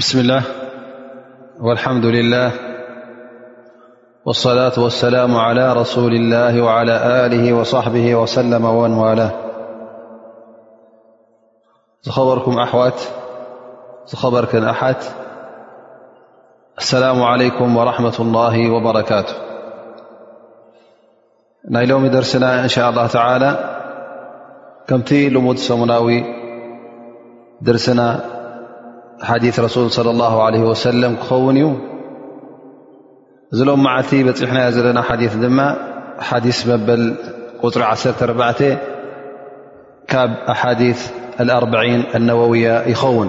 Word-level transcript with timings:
بسم 0.00 0.18
الله 0.18 0.42
والحمد 1.60 2.04
لله 2.04 2.52
والصلاة 4.26 4.72
والسلام 4.78 5.36
على 5.36 5.72
رسول 5.72 6.12
الله 6.12 6.62
وعلى 6.62 7.26
آله 7.26 7.52
وصحبه 7.52 8.14
وسلم 8.14 8.64
ومنوالاه 8.64 9.30
خبركم 12.08 12.58
أحوت 12.58 12.98
خبركم 14.14 14.64
أحت 14.64 15.02
السلام 16.78 17.22
عليكم 17.22 17.76
ورحمة 17.76 18.16
الله 18.24 18.56
وبركاته 18.70 19.34
ا 21.80 21.84
لوم 21.90 22.06
درسنا 22.06 22.60
إن 22.62 22.68
شاء 22.68 22.90
الله 22.90 23.06
تعالى 23.06 23.50
كمتيل 24.88 25.38
مسمناو 25.38 26.10
درسنا 27.68 28.39
حديث 29.22 29.60
رسول 29.60 29.90
صلى 29.90 30.10
الله 30.10 30.42
عليه 30.42 30.60
وسلم 30.60 31.16
خون 31.16 31.80
ذلوم 33.54 33.82
مع 33.82 34.02
بحنانا 34.12 35.02
حديث 35.02 35.34
حديث 36.20 36.68
بل 36.70 37.14
قرعر 37.62 37.96
بعتي 38.32 38.76
ب 40.12 40.30
أحاديث 40.50 41.12
الأربعين 41.40 42.04
النووية 42.14 42.80
يخون 42.88 43.28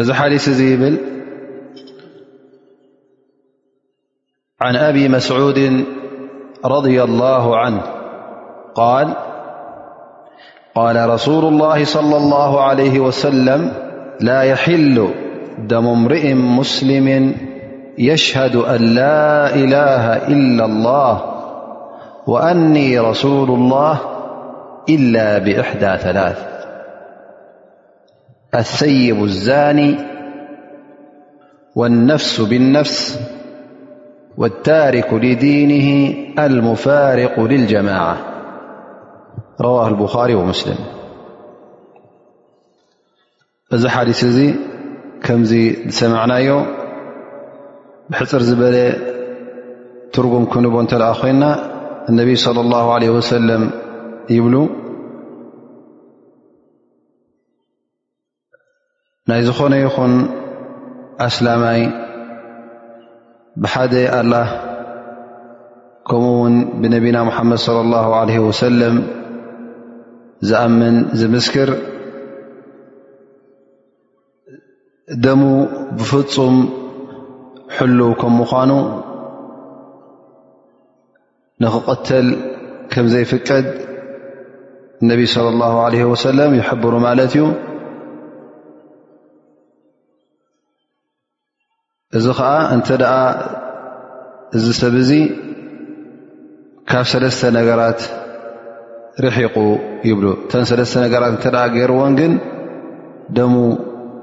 ذ 0.00 0.12
حديث 0.12 0.48
بل 0.58 0.98
عن 4.60 4.76
أبي 4.76 5.08
مسعود 5.08 5.84
رضي 6.64 7.02
الله 7.02 7.58
عنه 7.58 7.82
قال 8.74 9.14
قال 10.74 11.08
رسول 11.10 11.44
الله- 11.44 11.84
صلى 11.96 12.16
الله 12.16 12.64
عليه 12.64 13.00
وسلم- 13.00 13.72
لا 14.20 14.42
يحل 14.42 15.08
دم 15.68 15.86
امرئ 15.86 16.34
مسلم 16.34 17.34
يشهد 17.98 18.56
أن 18.56 18.82
لا 18.82 19.54
إله 19.54 20.16
إلا 20.28 20.64
الله 20.64 21.22
وأني 22.26 22.98
رسول 22.98 23.50
الله 23.50 24.00
إلا 24.88 25.38
بإحدى 25.38 25.96
ثلاث 25.98 26.38
الثيب 28.54 29.22
الزاني 29.24 29.94
والنفس 31.76 32.40
بالنفس 32.40 33.20
والتارك 34.38 35.12
لدينه 35.14 36.16
المفارق 36.38 37.40
للجماعة 37.40 38.16
ረዋه 39.64 39.88
ብኻሪ 40.02 40.30
ወሙስሊም 40.40 40.80
እዚ 43.74 43.82
ሓዲስ 43.94 44.20
እዚ 44.30 44.38
ከምዚ 45.24 45.52
ዝሰምዕናዮ 45.94 46.48
ብሕፅር 48.10 48.42
ዝበለ 48.48 48.76
ትርጉም 50.14 50.44
ክንቦ 50.52 50.74
እተለኣ 50.84 51.10
ኮይና 51.20 51.42
ነብይ 52.18 52.36
صለى 52.46 52.62
ላه 52.72 52.86
عለ 52.96 53.04
ወሰለም 53.16 53.62
ይብሉ 54.36 54.54
ናይ 59.30 59.40
ዝኾነ 59.48 59.74
ይኹን 59.84 60.12
ኣስላማይ 61.26 61.80
ብሓደ 63.62 63.94
ኣላه 64.18 64.48
ከምኡ 66.08 66.26
ውን 66.42 66.54
ብነብና 66.80 67.16
ሓመድ 67.36 67.60
ص 67.66 67.68
ه 67.72 67.74
ለه 68.30 68.36
ወሰለም 68.48 68.96
ዝኣምን 70.48 70.96
ዝምስክር 71.18 71.70
ደሙ 75.24 75.42
ብፍፁም 75.98 76.56
ሕሉው 77.76 78.10
ከም 78.20 78.34
ምኳኑ 78.40 78.70
ንኽቆተል 81.62 82.26
ከም 82.92 83.06
ዘይፍቀድ 83.12 83.66
እነቢ 85.02 85.20
صለ 85.34 85.46
ላه 85.60 85.74
ለ 85.92 86.02
ወሰለም 86.12 86.50
ይሕብሩ 86.60 86.92
ማለት 87.06 87.30
እዩ 87.36 87.44
እዚ 92.18 92.26
ከዓ 92.40 92.50
እንተ 92.74 92.88
ደኣ 93.02 93.14
እዚ 94.56 94.64
ሰብ 94.80 94.94
እዚ 95.02 95.10
ካብ 96.90 97.04
ሰለስተ 97.12 97.40
ነገራት 97.58 98.00
ርሒቑ 99.22 99.56
ይብሉ 100.08 100.24
እተን 100.44 100.64
ሰለስተ 100.70 100.94
ነገራት 101.04 101.30
እንተኣ 101.34 101.56
ገይርዎን 101.74 102.12
ግን 102.20 102.32
ደሙ 103.36 103.54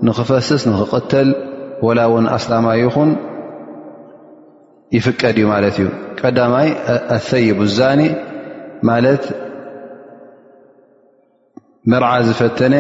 ንኽፈስስ 0.08 0.62
ንኽቕተል 0.72 1.30
ወላ 1.86 2.00
እውን 2.10 2.26
ኣስላማይ 2.38 2.78
ይኹን 2.86 3.12
ይፍቀድ 4.96 5.38
እዩ 5.42 5.46
ማለት 5.54 5.76
እዩ 5.82 5.88
ቀዳማይ 6.22 6.68
ኣሰይብዛኒ 7.18 8.02
ማለት 8.90 9.24
መርዓ 11.92 12.10
ዝፈተነ 12.28 12.76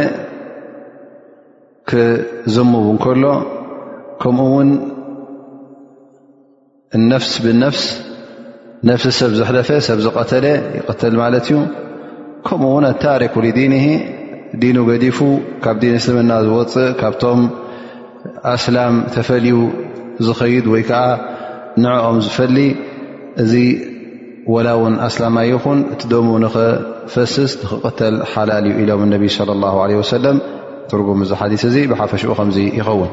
ክዘሙቡ 1.89 2.85
እንከሎ 2.93 3.23
ከምኡ 4.23 4.43
እውን 4.49 4.69
ነፍስ 7.13 7.31
ብነፍስ 7.45 7.85
ነፍሲ 8.89 9.09
ሰብ 9.19 9.31
ዘሕደፈ 9.39 9.69
ሰብ 9.87 9.99
ዝቐተለ 10.05 10.45
ይቕትል 10.77 11.15
ማለት 11.23 11.47
እዩ 11.49 11.57
ከምኡው 12.47 12.77
ኣታሪክ 12.91 13.33
ዲን 13.57 13.73
ዲኑ 14.61 14.77
ገዲፉ 14.89 15.17
ካብ 15.63 15.75
ዲን 15.83 15.97
ስልምና 16.05 16.31
ዝወፅእ 16.45 16.87
ካብቶም 17.01 17.41
ኣስላም 18.53 18.95
ተፈልዩ 19.15 19.57
ዝኸይድ 20.27 20.65
ወይከዓ 20.73 21.03
ንኦም 21.83 22.17
ዝፈሊ 22.25 22.57
እዚ 23.43 23.53
ወላ 24.53 24.69
ውን 24.81 24.95
ኣስላማይ 25.07 25.51
ኹን 25.63 25.79
እቲ 25.93 26.01
ደሙ 26.13 26.29
ንኽፈስስ 26.43 27.51
ክቀተል 27.69 28.15
ሓላል 28.33 28.65
ኢሎም 28.81 29.01
ነ 29.13 29.21
ص 29.37 29.39
ه 29.75 29.79
ع 29.87 30.01
ሰለ 30.11 30.25
ትጉም 30.91 31.19
እዚ 31.25 31.31
ሓስ 31.41 31.53
ብሓፈሽኡ 31.91 32.31
ከ 32.39 32.45
ይኸውን 32.79 33.11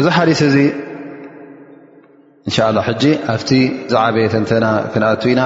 እዚ 0.00 0.06
ሓ 0.16 0.24
እዚ 0.50 0.56
እን 2.48 2.52
ኣብቲ 3.34 3.50
ዛዓበየ 3.94 4.26
ተ 4.34 4.58
ክኢና 5.22 5.40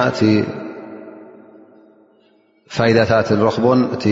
ፋይዳታት 2.75 3.27
ንረክቦን 3.39 3.79
እቲ 3.95 4.05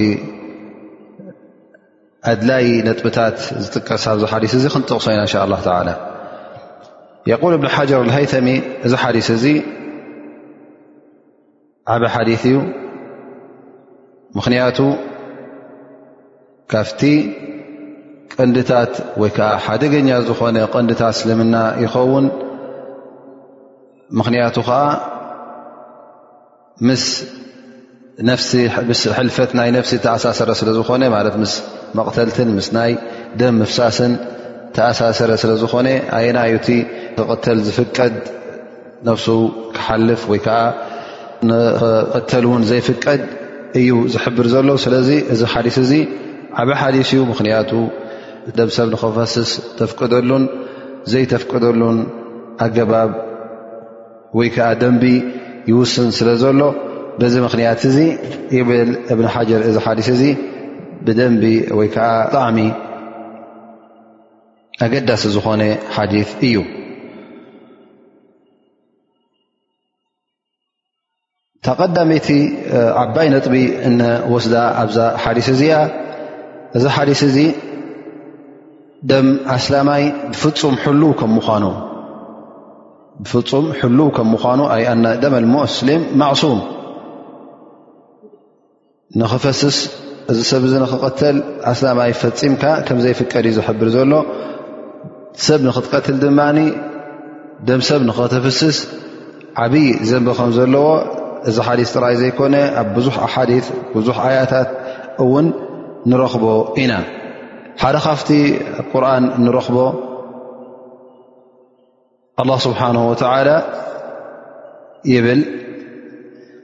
ኣድላይ 2.32 2.66
ነጥብታት 2.88 3.38
ዝጥቀሳብ 3.64 4.18
ሓዲስ 4.32 4.54
እዚ 4.58 4.66
ክንጥቕሶ 4.74 5.06
ኢና 5.16 5.22
እን 5.26 5.90
ه 5.92 5.96
የقል 7.32 7.54
እብን 7.58 7.70
ሓር 7.76 7.90
ሃይተሚ 8.18 8.48
እዚ 8.86 8.94
ሓዲስ 9.04 9.28
እዚ 9.36 9.46
ዓበ 11.94 12.04
ሓዲث 12.16 12.44
እዩ 12.50 12.56
ምኽንያቱ 14.38 14.78
ካብቲ 16.72 17.02
ቀንዲታት 18.34 18.94
ወይ 19.22 19.32
ዓ 19.48 19.50
ሓደገኛ 19.66 20.10
ዝኾነ 20.28 20.58
ቀንዲታት 20.76 21.14
ስልምና 21.20 21.56
ይኸውን 21.84 22.26
ምክንያቱ 24.20 24.56
ከዓ 24.68 24.82
ስ 27.02 27.06
ሲምስ 28.20 29.02
ሕልፈት 29.18 29.52
ናይ 29.58 29.70
ነፍሲ 29.76 29.92
ተኣሳሰረ 30.06 30.50
ስለ 30.62 30.70
ዝኾነ 30.78 31.04
ማለት 31.16 31.36
ምስ 31.42 31.54
መቕተልትን 31.98 32.50
ምስ 32.58 32.68
ናይ 32.78 32.92
ደም 33.40 33.56
ምፍሳስን 33.62 34.12
ተኣሳሰረ 34.76 35.32
ስለዝኾነ 35.44 35.88
ኣየናዩቲ 36.18 36.68
ቕተል 37.30 37.60
ዝፍቀድ 37.68 38.14
ነፍሱ 39.08 39.26
ክሓልፍ 39.78 40.22
ወይ 40.32 40.40
ከዓ 40.46 40.58
ንቅተል 41.50 42.44
እውን 42.50 42.64
ዘይፍቀድ 42.72 43.22
እዩ 43.80 43.92
ዝሕብር 44.14 44.48
ዘሎ 44.54 44.70
ስለዚ 44.86 45.10
እዚ 45.34 45.42
ሓዲስ 45.54 45.78
እዚ 45.86 45.92
ዓበ 46.62 46.70
ሓዲስ 46.82 47.10
እዩ 47.16 47.22
ምኽንያቱ 47.32 47.72
ደም 48.60 48.70
ሰብ 48.78 48.88
ንኽፈስስ 48.94 49.50
ተፍቅደሉን 49.80 50.46
ዘይተፍቅደሉን 51.14 51.98
ኣገባብ 52.66 53.12
ወይ 54.40 54.50
ከዓ 54.58 54.70
ደንቢ 54.84 55.04
ይውስን 55.72 56.10
ስለ 56.18 56.30
ዘሎ 56.46 56.60
ዚ 57.34 57.38
ምክንያት 57.46 57.80
እዚ 57.90 57.98
ብል 58.68 58.92
እብን 59.14 59.28
ሓጀር 59.34 59.62
እዚ 59.70 59.76
ሓዲ 59.86 60.00
እ 60.34 60.36
ብደንቢ 61.06 61.44
ወይዓ 61.78 61.96
ጣዕሚ 62.34 62.58
ኣገዳሲ 64.86 65.24
ዝኮነ 65.36 65.62
ሓዲث 65.96 66.30
እዩ 66.48 66.56
ተቐዳመቲ 71.66 72.28
ዓባይ 73.02 73.28
ነጥቢ 73.34 73.56
ወስዳ 74.34 74.56
ኣዛ 74.84 74.96
ሓዲ 75.24 75.38
እዚ 75.56 75.62
እዚ 76.78 76.84
ሓዲث 76.96 77.22
እዚ 77.30 77.38
ደ 79.10 79.12
ኣስላይ 79.58 80.04
ፁም 80.42 80.76
ምኑ 80.86 81.02
ደ 85.22 85.26
ም 85.34 85.36
ም 86.22 86.78
ንኽፈስስ 89.20 89.78
እዚ 90.32 90.40
ሰብ 90.50 90.62
እዚ 90.68 90.74
ንኽቀተል 90.84 91.38
ኣስናማይ 91.72 92.12
ፈፂምካ 92.22 92.64
ከምዘይፍቀድ 92.88 93.46
እዩ 93.50 93.54
ዝሕብር 93.58 93.90
ዘሎ 93.96 94.12
ሰብ 95.46 95.60
ንኽትቀትል 95.68 96.18
ድማ 96.24 96.40
ደም 97.68 97.82
ሰብ 97.90 98.02
ንኽተፍስስ 98.10 98.78
ዓብይ 99.64 99.88
ዘንቢ 100.10 100.28
ከም 100.38 100.52
ዘለዎ 100.58 100.88
እዚ 101.52 101.58
ሓዲስ 101.68 101.90
ጥራይ 101.96 102.16
ዘይኮነ 102.22 102.56
ኣብ 102.82 102.88
ብዙሕ 102.98 103.16
ሓዲ 103.34 103.52
ብዙሕ 103.96 104.18
ኣያታት 104.28 104.70
እውን 105.24 105.46
ንረኽቦ 106.12 106.46
ኢና 106.84 106.94
ሓደ 107.82 107.96
ካፍቲ 108.06 108.30
ቁርኣን 108.92 109.24
ንረኽቦ 109.46 109.78
ኣላ 112.44 112.52
ስብሓነ 112.68 112.98
ወዓላ 113.10 113.50
ይብል 115.14 115.42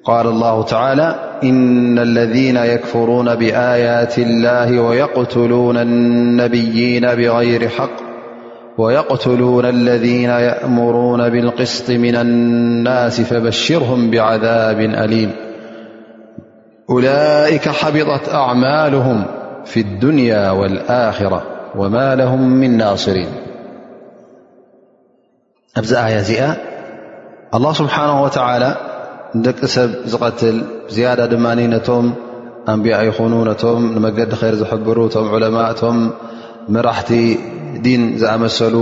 قال 0.07 0.27
الله 0.27 0.63
تعالى 0.63 1.15
إن 1.43 1.99
الذين 1.99 2.57
يكفرون 2.57 3.35
بآيات 3.35 4.17
الله 4.17 4.79
ويقتلون 4.79 5.77
النبيين 5.77 7.01
بغير 7.07 7.69
حق 7.69 7.91
ويقتلون 8.77 9.65
الذين 9.65 10.29
يأمرون 10.29 11.29
بالقسط 11.29 11.89
من 11.89 12.15
الناس 12.15 13.21
فبشرهم 13.21 14.11
بعذاب 14.11 14.79
أليم 14.79 15.31
أولئك 16.89 17.69
حبطت 17.69 18.29
أعمالهم 18.33 19.23
في 19.65 19.79
الدنيا 19.79 20.51
والآخرة 20.51 21.43
وما 21.75 22.15
لهم 22.15 22.49
من 22.49 22.77
ناصرين 22.77 23.27
أأ 25.77 26.05
آيات 26.05 26.57
الله 27.53 27.73
سبحانه 27.73 28.23
وتعالى 28.23 28.86
ንደቂ 29.35 29.59
ሰብ 29.75 29.89
ዝቀትል 30.11 30.57
ዝያዳ 30.95 31.19
ድማ 31.31 31.45
ነቶም 31.73 32.05
ኣንብያ 32.71 32.95
ይኹኑ 33.07 33.33
ነቶም 33.49 33.81
ንመገዲ 33.95 34.31
ኸይር 34.39 34.55
ዝሕብሩ 34.61 34.97
እቶም 35.07 35.25
ዑለማ 35.35 35.57
ቶም 35.79 35.97
መራሕቲ 36.73 37.09
ዲን 37.85 38.03
ዝኣመሰሉ 38.21 38.75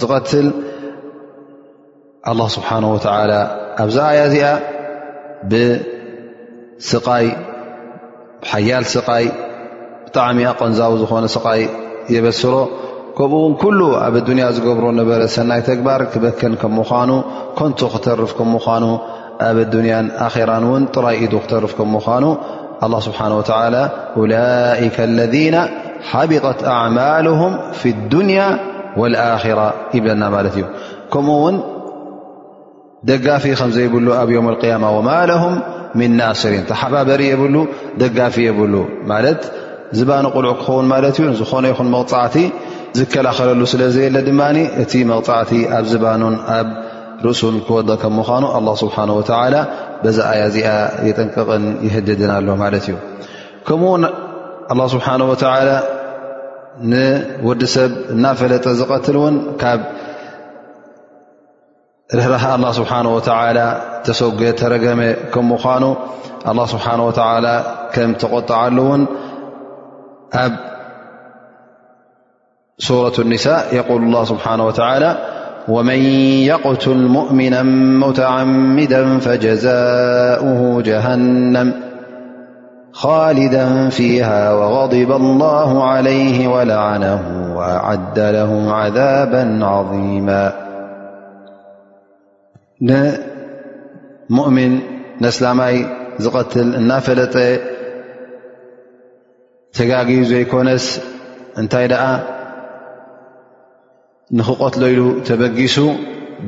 ዝቀትል 0.00 0.46
ኣላ 2.32 2.40
ስብሓነ 2.56 2.84
ወተላ 2.96 3.32
ኣብዛኣያ 3.84 4.20
ዚኣ 4.32 4.46
ብስይ 5.52 7.26
ሓያል 8.50 8.84
ስቃይ 8.94 9.26
ብጣዕሚ 10.04 10.38
ኣቐንዛቡ 10.52 10.92
ዝኾነ 11.02 11.24
ስቃይ 11.36 11.62
የበስሮ 12.14 12.54
ከምኡ 13.16 13.40
ውን 13.44 13.54
ኩሉ 13.62 13.80
ኣብ 14.04 14.14
ዱንያ 14.28 14.44
ዝገብሮ 14.56 14.84
ነበረ 15.00 15.20
ሰናይ 15.34 15.60
ተግባር 15.70 16.00
ክበክን 16.12 16.54
ከ 16.60 16.64
ምኳኑ 16.76 17.10
ኮንቶ 17.58 17.78
ክተርፍ 17.94 18.30
ከምኳኑ 18.38 18.84
ራ 19.42 20.78
ጥራይ 20.94 21.18
ክተፍ 21.32 21.72
ኑ 21.92 21.98
له 22.24 22.70
ه 22.80 24.14
و 24.18 24.22
ألئك 24.26 24.98
ذ 25.18 25.56
ሓبطት 26.10 26.60
ኣعማله 26.74 27.40
ف 27.80 27.82
الድን 27.94 28.30
وራ 29.00 29.70
ይብለና 29.96 30.22
ከምኡ 31.12 31.30
ውን 31.44 31.56
ደጋፊ 33.08 33.44
ከዘይብሉ 33.60 34.06
ኣብ 34.22 34.30
ማه 34.84 35.44
ن 36.18 36.20
صሪን 36.42 36.64
ተሓበሪ 36.70 37.22
የ 37.32 37.36
ደጋፊ 38.02 38.36
የብ 38.48 38.60
ዝባ 39.98 40.10
ቁልዑ 40.36 40.50
ክኸውን 40.60 40.86
ዝኾነ 41.40 41.64
ይን 41.72 41.88
غዕቲ 41.96 42.34
ዝከላኸለሉ 42.98 43.62
ስለ 43.72 43.82
ድ 44.28 44.30
እ 44.82 44.84
ቲ 44.92 45.02
ኑ 45.08 45.10
ርእሱን 47.24 47.56
ክወዶ 47.66 47.90
ከም 48.02 48.12
ምኳኑ 48.18 48.44
ስብሓ 48.82 48.96
ወላ 49.18 49.56
በዛ 50.02 50.18
ኣያ 50.32 50.44
ዚኣ 50.54 50.68
የጠንቅቅን 51.08 51.64
ይህድድን 51.86 52.30
ኣሎ 52.36 52.48
ማለት 52.62 52.84
እዩ 52.88 52.96
ከምኡውን 53.66 54.04
ኣ 54.72 54.86
ስብሓ 54.94 55.08
ወተላ 55.32 55.68
ንወዲሰብ 56.92 57.92
እናፈለጠ 58.14 58.64
ዝቀትል 58.80 59.16
ውን 59.22 59.36
ካብ 59.60 59.80
ርራ 62.18 62.54
ስብሓ 62.78 62.92
ወተ 63.16 63.28
ተሰጌ 64.06 64.40
ተረገመ 64.60 65.02
ከም 65.34 65.46
ምኳኑ 65.54 65.84
ስብሓ 66.74 66.86
ከም 67.96 68.10
ተቆጣዓሉ 68.22 68.76
ውን 68.90 69.02
ኣብ 70.44 70.54
ሱረት 72.86 73.16
ኒሳ 73.32 73.46
የል 73.76 74.02
ስብሓ 74.32 74.46
ወተላ 74.70 75.02
ومن 75.68 75.98
يقتل 75.98 76.96
مؤمنا 76.96 77.62
متعمدا 78.06 79.18
فجزاؤه 79.18 80.82
جهنم 80.82 81.74
خالدا 82.92 83.88
فيها 83.88 84.52
وغضب 84.52 85.12
الله 85.12 85.84
عليه 85.84 86.48
ولعنه 86.48 87.20
وأعد 87.56 88.18
له 88.18 88.72
عذابا 88.72 89.64
عظيما 89.66 90.52
مؤمن 94.30 94.78
نس 95.20 95.42
لاماي 95.42 95.84
قتل 96.34 96.82
نافل 96.82 97.26
تا 99.74 100.02
زيكنس 100.22 101.00
نتي 101.58 101.86
ንኽቆትሎ 104.38 104.82
ኢሉ 104.92 105.02
ተመጊሱ 105.28 105.76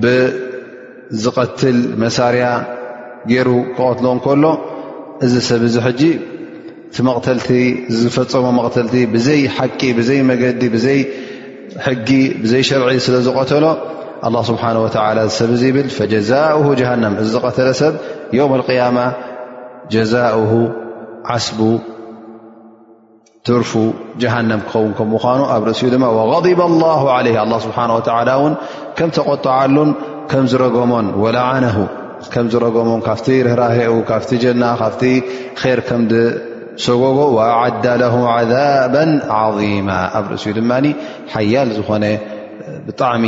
ብዝቐትል 0.03 1.79
መሳርያ 2.03 2.47
ገይሩ 3.31 3.51
ክቐትሎ 3.77 4.07
እንከሎ 4.17 4.45
እዚ 5.27 5.35
ሰብ 5.49 5.63
ዚ 5.75 5.83
ሕጂ 5.87 6.03
እቲ 6.89 6.97
መቕተልቲ 7.09 7.49
ዝፈፀሞ 8.01 8.47
መቕተልቲ 8.59 8.95
ብዘይ 9.15 9.43
ሓቂ 9.57 9.81
ብዘይ 9.99 10.21
መገዲ 10.31 10.63
ብዘይ 10.75 11.01
ሕጊ 11.87 12.09
ብዘይ 12.43 12.63
ሸርዒ 12.69 12.89
ስለ 13.07 13.17
ዝቐተሎ 13.29 13.65
ኣه 14.27 14.35
ስብሓንه 14.51 14.81
ወላ 14.87 15.19
ሰብ 15.39 15.51
ይብል 15.69 15.89
ጀዛؤ 16.13 16.61
ጀሃንም 16.81 17.15
እዝቀተለ 17.23 17.69
ሰብ 17.83 17.95
የውም 18.37 18.53
قያማ 18.69 18.97
ጀዛኡ 19.95 20.39
ዓስቡ 21.35 21.59
ትርፉ 23.49 23.70
ጀሃንም 24.23 24.61
ክኸውን 24.67 24.93
ከምኳኑ 24.99 25.41
ኣብ 25.55 25.62
ርእሲ 25.69 25.81
ድማ 25.94 26.05
غضب 26.32 26.58
الله 26.70 26.99
ስብሓه 27.64 27.85
ን 28.50 28.52
ከም 28.99 29.08
ተቆጣዓሉን 29.17 29.91
ከም 30.31 30.44
ዝረገሞን 30.52 31.06
ወላዓነ 31.25 31.64
ከምዝረገሞን 32.32 33.00
ካብቲ 33.06 33.26
ርራር 33.46 33.81
ካፍ 34.11 34.23
ጀና 34.43 34.62
ካፍቲ 34.82 35.02
ር 35.79 35.81
ከምሰጎጎ 35.88 37.19
وዓዳ 37.37 37.87
ه 38.12 38.14
عذባ 38.37 38.94
عظማ 39.41 39.88
ኣብ 40.19 40.25
ርእሲ 40.32 40.44
ድማ 40.58 40.70
ሓያል 41.34 41.69
ዝ 41.79 41.82
ብጣዕሚ 42.86 43.24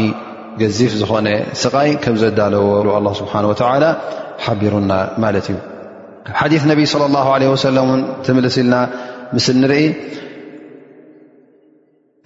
ገዚፍ 0.60 0.92
ዝኾነ 1.00 1.26
ስቃይ 1.62 1.90
ከም 2.04 2.14
ዘዳለዎሉ 2.22 2.86
ስሓه 3.20 3.44
ሓቢሩና 4.44 4.90
ማለት 5.22 5.46
እዩ 5.50 5.56
ካ 6.26 6.30
ሓዲ 6.40 6.52
ነብይ 6.72 6.86
صለى 6.92 7.20
ه 7.52 7.60
ሰለ 7.64 7.76
ትምልስ 8.26 8.56
ኢልና 8.62 8.74
مثل 9.32 9.56
نري 9.60 9.94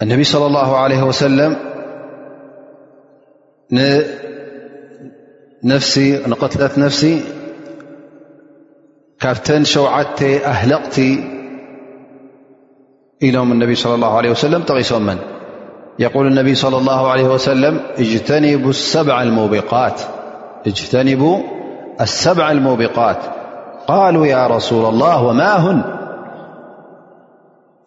النبي 0.03 0.25
صلى 0.25 0.47
الله 0.47 0.77
عليه 0.77 1.03
وسلم 1.03 1.57
نقتلة 6.31 6.71
نفسي 6.79 7.21
كفتنشوعدت 9.21 10.23
أهلقتي 10.23 11.11
لوم 13.23 13.53
النبي 13.53 13.75
صلى 13.75 13.95
الله 13.95 14.17
عليه 14.17 14.31
وسلم 14.31 14.63
تغيس 14.63 14.93
من 14.93 15.19
يقول 15.99 16.27
النبي 16.27 16.55
صلى 16.55 16.77
الله 16.79 17.11
عليه 17.11 17.25
وسلم 17.25 17.81
اجتنبو 17.99 18.71
السبع 22.01 22.53
الموبقات 22.53 23.23
قالوا 23.87 24.27
يا 24.27 24.47
رسول 24.47 24.89
الله 24.95 25.23
وما 25.25 25.57
هن 25.57 26.00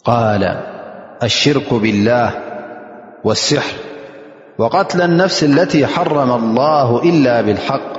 قال 0.04 0.56
الشرك 1.24 1.74
بالله 1.74 2.32
والسحر 3.24 3.78
وقتل 4.58 5.02
النفس 5.02 5.44
التي 5.44 5.88
حرم 5.88 6.32
الله 6.32 7.04
إلا 7.04 7.42
بالحق 7.42 7.94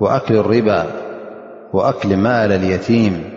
وأكل 0.00 0.36
الربا 0.36 0.86
وأكل 1.72 2.16
مال 2.16 2.52
اليتيم 2.52 3.30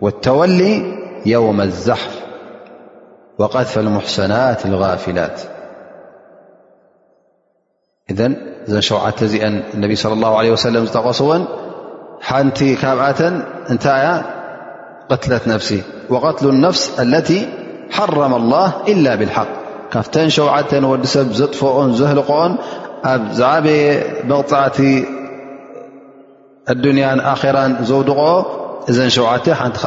والتولي 0.00 0.94
يوم 1.26 1.60
الزحف 1.60 2.22
وقذف 3.38 3.78
المحسنات 3.78 4.66
الغافلات 4.66 5.40
إذن 8.10 8.36
ذشوعتزأن 8.68 9.62
النبي 9.74 9.94
صلى 9.96 10.12
الله 10.12 10.38
عليه 10.38 10.52
وسلم 10.52 10.84
قصوا 10.86 11.38
حنت 12.20 12.64
كبعة 12.64 13.44
نت 13.70 13.86
قتلة 15.10 15.40
نفسي 15.46 15.82
وقتل 16.12 16.48
النفስ 16.48 17.00
التي 17.00 17.48
حرم 17.90 18.34
الله 18.34 18.72
إلا 18.88 19.14
بالحق 19.20 19.48
ካፍተን 19.94 20.28
ሸوዓተ 20.36 20.70
ወዲ 20.92 21.04
ሰብ 21.14 21.26
ዘጥفኦን 21.40 21.90
ዘህልቆን 22.00 22.52
ኣብ 23.12 23.22
ዝዓب 23.40 23.66
ቕع 24.50 24.62
لድንያ 26.76 27.06
ራ 27.56 27.58
ዘውድቆ 27.90 28.20
እዘን 28.90 29.10
ሸ 29.16 29.18
ሓንቲ 29.60 29.78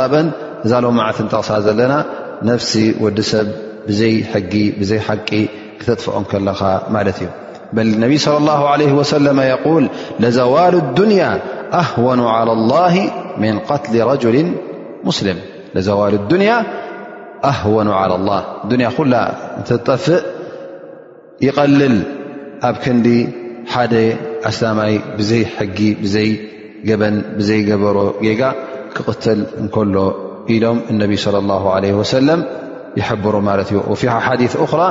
ዛ 0.72 0.74
ዓ 1.06 1.08
ቕሳ 1.34 1.50
ዘለና 1.68 1.94
نفሲ 2.50 2.72
وዲ 3.04 3.18
ሰብ 3.32 3.48
ጊ 4.54 4.54
ዘይ 4.90 4.98
حቂ 5.08 5.30
ክተጥفኦ 5.80 6.16
ለኻ 6.50 6.62
ማ 6.98 7.00
እዩ 7.14 7.28
ل 7.88 7.90
النብي 7.96 8.18
صلى 8.26 8.38
الله 8.44 8.62
عليه 8.74 8.92
وسل 9.00 9.28
يقول 9.54 9.84
لዘوال 10.24 10.74
الدنيا 10.86 11.32
أهون 11.82 12.20
على 12.38 12.52
الله 12.58 12.94
من 13.44 13.54
قትل 13.70 13.96
رجل 14.12 14.36
مسلم 15.10 15.38
ዘዋል 15.88 16.16
ዱንያ 16.32 16.52
ኣህወኑ 17.52 17.90
له 18.28 18.82
ያ 18.88 18.90
ኩላ 18.98 19.14
ጠፍእ 19.88 20.10
ይቀልል 21.48 21.96
ኣብ 22.68 22.76
ክንዲ 22.84 23.08
ሓደ 23.74 23.94
ኣስላማይ 24.50 24.94
ብዘይ 25.18 25.44
ሕጊ 25.58 25.80
ብዘይ 26.04 26.30
ገበን 26.90 27.16
ዘይገበሮ 27.48 27.98
ጌጋ 28.26 28.42
ክትል 28.96 29.40
እከሎ 29.64 29.98
ኢሎም 30.54 30.78
ነቢ 31.02 31.12
ص 31.26 31.28
الله 31.44 31.62
ه 31.80 32.04
ሰ 32.14 32.16
ይብሩ 33.02 33.36
ማለት 33.50 33.68
እዩ 33.72 33.78
ፊ 34.02 34.04
ሓ 34.14 34.18
ራ 34.82 34.84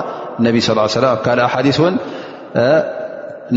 ነ 0.46 0.46
صى 0.68 1.10
ካል 1.26 1.40
ሓ 1.52 1.56
ን 1.92 1.94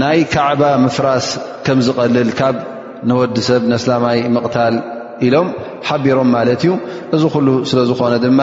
ናይ 0.02 0.20
ካዕባ 0.34 0.62
ምፍራስ 0.84 1.28
ከም 1.66 1.80
ዝቀልል 1.88 2.30
ካብ 2.40 2.56
ንወዲ 3.10 3.36
ሰብ 3.48 3.62
ስላማይ 3.84 4.20
ምቕታል 4.36 4.76
ኢሎም 5.26 5.48
ሓቢሮም 5.88 6.30
ማለት 6.36 6.62
እዩ 6.66 6.74
እዚ 7.16 7.24
ኩሉ 7.36 7.48
ስለ 7.70 7.80
ዝኾነ 7.90 8.14
ድማ 8.26 8.42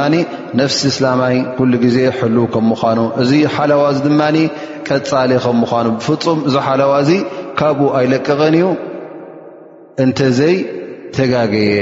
ነፍሲ 0.61 0.81
እስላማይ 0.93 1.37
ኩሉ 1.57 1.73
ግዜ 1.85 1.97
ሕልው 2.19 2.47
ከምምዃኑ 2.55 3.01
እዚ 3.23 3.33
ሓላዋ 3.57 3.83
እዚ 3.95 3.99
ድማ 4.09 4.23
ቀፃለ 4.89 5.31
ከምምዃኑ 5.45 5.87
ብፍፁም 5.99 6.39
እዚ 6.49 6.55
ሓላዋ 6.69 6.93
እዚ 7.05 7.13
ካብኡ 7.59 7.87
ኣይለቀቐን 7.99 8.55
እዩ 8.61 8.67
እንተዘይ 10.05 10.57
ተጋገየ 11.19 11.77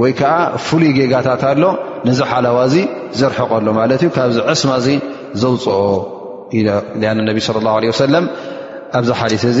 ወይ 0.00 0.12
ከዓ 0.20 0.32
ፍሉይ 0.66 0.90
ጌጋታት 0.98 1.42
ኣሎ 1.50 1.62
ንዚ 2.08 2.18
ሓላዋ 2.32 2.58
እዚ 2.70 2.76
ዘርሕቀ 3.20 3.52
ሎ 3.66 3.72
ማለት 3.80 4.00
እዩ 4.04 4.10
ካብዚ 4.16 4.38
ዕስማ 4.54 4.70
እዚ 4.82 4.88
ዘውፅኦ 5.42 5.80
ኣን 7.12 7.18
ነቢ 7.30 7.38
ለ 7.56 7.64
ላ 7.66 7.76
ለ 7.84 7.92
ወሰለም 7.92 8.26
ኣብዚ 8.98 9.08
ሓሊት 9.20 9.44
እዚ 9.52 9.60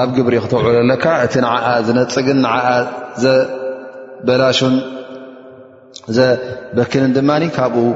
ኣብ 0.00 0.10
ግብሪ 0.16 0.34
ክተውዕሉ 0.44 0.76
ለካ 0.90 1.04
እቲ 1.26 1.34
ንዓኣ 1.44 1.66
ዝነፅግን 1.86 2.38
ንዓኣ 2.44 2.68
ዘበላሹን 3.22 4.74
ዘበክንን 6.16 7.12
ድማ 7.16 7.30
ካብኡ 7.56 7.86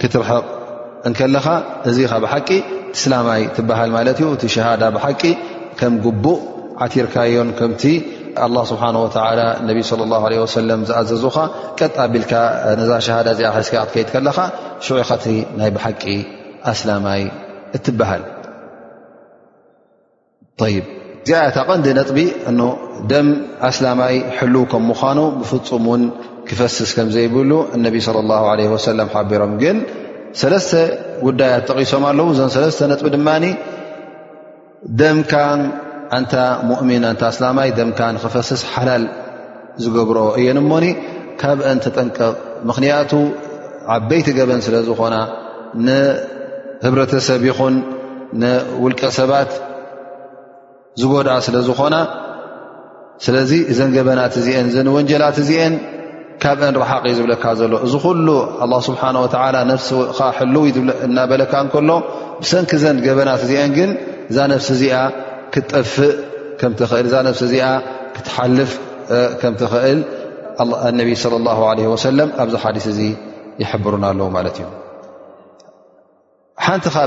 ክትርሕቕ 0.00 0.46
እንከለኻ 1.08 1.46
እዚኻ 1.88 2.12
ብሓቂ 2.24 2.48
ትስላማይ 2.94 3.42
ትበሃል 3.56 3.90
ማለት 3.96 4.16
እዩ 4.22 4.28
እቲ 4.36 4.42
ሸሃዳ 4.54 4.82
ብሓቂ 4.96 5.22
ከም 5.78 5.94
ጉቡእ 6.06 6.40
ዓቲርካዮን 6.86 7.50
ከምቲ 7.58 7.82
ኣላ 8.44 8.56
ስብሓ 8.70 8.82
ወ 9.04 9.06
ነቢ 9.68 9.78
ለ 10.00 10.06
ላ 10.12 10.16
ለ 10.32 10.38
ወሰለም 10.44 10.80
ዝኣዘዙካ 10.90 11.36
ቀጣኣቢልካ 11.78 12.32
ነዛ 12.80 12.90
ሸሃዳ 13.06 13.28
እዚኣ 13.36 13.50
ሕዝካ 13.58 13.76
ክትከይድ 13.88 14.08
ከለኻ 14.14 14.36
ሽዑ 14.86 14.96
ኸቲ 15.10 15.24
ናይ 15.58 15.70
ብሓቂ 15.78 16.02
ኣስላማይ 16.72 17.22
እትበሃል 17.76 18.22
ይ 20.72 20.76
እዚያ 21.24 21.40
ታ 21.54 21.58
ቐንዲ 21.68 21.86
ነጥቢ 21.96 22.18
እ 22.50 22.52
ደም 23.10 23.26
ኣስላማይ 23.68 24.14
ሕልው 24.36 24.62
ከም 24.72 24.82
ምዃኑ 24.90 25.18
ብፍፁም 25.38 25.84
ውን 25.90 26.02
ክፈስስ 26.48 26.90
ከም 26.96 27.08
ዘይብሉ 27.14 27.50
እነቢ 27.76 27.94
صለ 28.06 28.16
ላ 28.30 28.54
ለ 28.60 28.70
ወሰለም 28.74 29.08
ሓቢሮም 29.14 29.52
ግን 29.62 29.76
ሰለስተ 30.40 30.72
ጉዳያት 31.26 31.62
ጠቂሶም 31.70 32.04
ኣለዉ 32.12 32.26
እዞን 32.34 32.50
ሰለስተ 32.56 32.80
ነጥቢ 32.92 33.06
ድማ 33.16 33.28
ደምካ 35.00 35.32
እንታ 36.18 36.34
ሙእሚን 36.70 37.04
ንታ 37.12 37.22
ኣስላማይ 37.32 37.68
ደምካ 37.78 38.00
ክፈስስ 38.24 38.62
ሓላል 38.72 39.04
ዝገብሮ 39.82 40.18
እየን 40.40 40.58
እሞኒ 40.64 40.84
ካብ 41.42 41.58
አን 41.70 41.78
ተጠንቀቕ 41.86 42.34
ምኽንያቱ 42.68 43.12
ዓበይቲ 43.96 44.28
ገበን 44.38 44.62
ስለዝኾና 44.68 45.14
ንህብረተሰብ 45.86 47.42
ይኹን 47.50 47.76
ንውልቀ 48.42 49.02
ሰባት 49.18 49.50
ዝጎድኣ 51.00 51.34
ስለዝኾና 51.46 51.96
ስለዚ 53.24 53.50
እዘን 53.72 53.90
ገበናት 53.96 54.34
እዚአን 54.40 54.66
እዘን 54.70 54.88
ወንጀላት 54.96 55.36
እዚአን 55.42 55.74
ካብአን 56.42 56.74
ረሓቒ 56.82 57.04
ዝብለካ 57.18 57.44
ዘሎ 57.60 57.72
እዚ 57.86 57.92
ኩሉ 58.04 58.28
ስብሓ 58.88 59.02
ወ 59.24 59.26
ነሲካ 59.70 60.20
ሕልው 60.36 60.62
እናበለካ 61.06 61.52
ንከሎ 61.66 61.90
ብሰንኪ 62.42 62.70
ዘን 62.84 62.96
ገበናት 63.06 63.40
እዚአን 63.46 63.70
ግን 63.78 63.90
እዛ 64.30 64.38
ነፍሲ 64.52 64.68
እዚኣ 64.76 64.96
ክጠፍእ 66.60 67.00
ልእዛ 67.04 67.14
ነ 67.26 67.28
እዚኣ 67.48 67.66
ክትሓልፍ 68.16 68.72
ከምትኽእል 69.40 69.98
ነቢ 71.00 71.10
ለ 71.42 71.46
ه 71.58 71.62
ለ 71.76 71.80
ወሰለም 71.94 72.28
ኣብዚ 72.42 72.54
ሓዲስ 72.64 72.86
እዚ 72.92 73.00
ይሕብሩን 73.62 74.02
ኣለዉ 74.08 74.26
ማለት 74.36 74.56
እዩ 74.62 74.66
ሓንቲ 76.66 76.86
ካ 76.96 77.06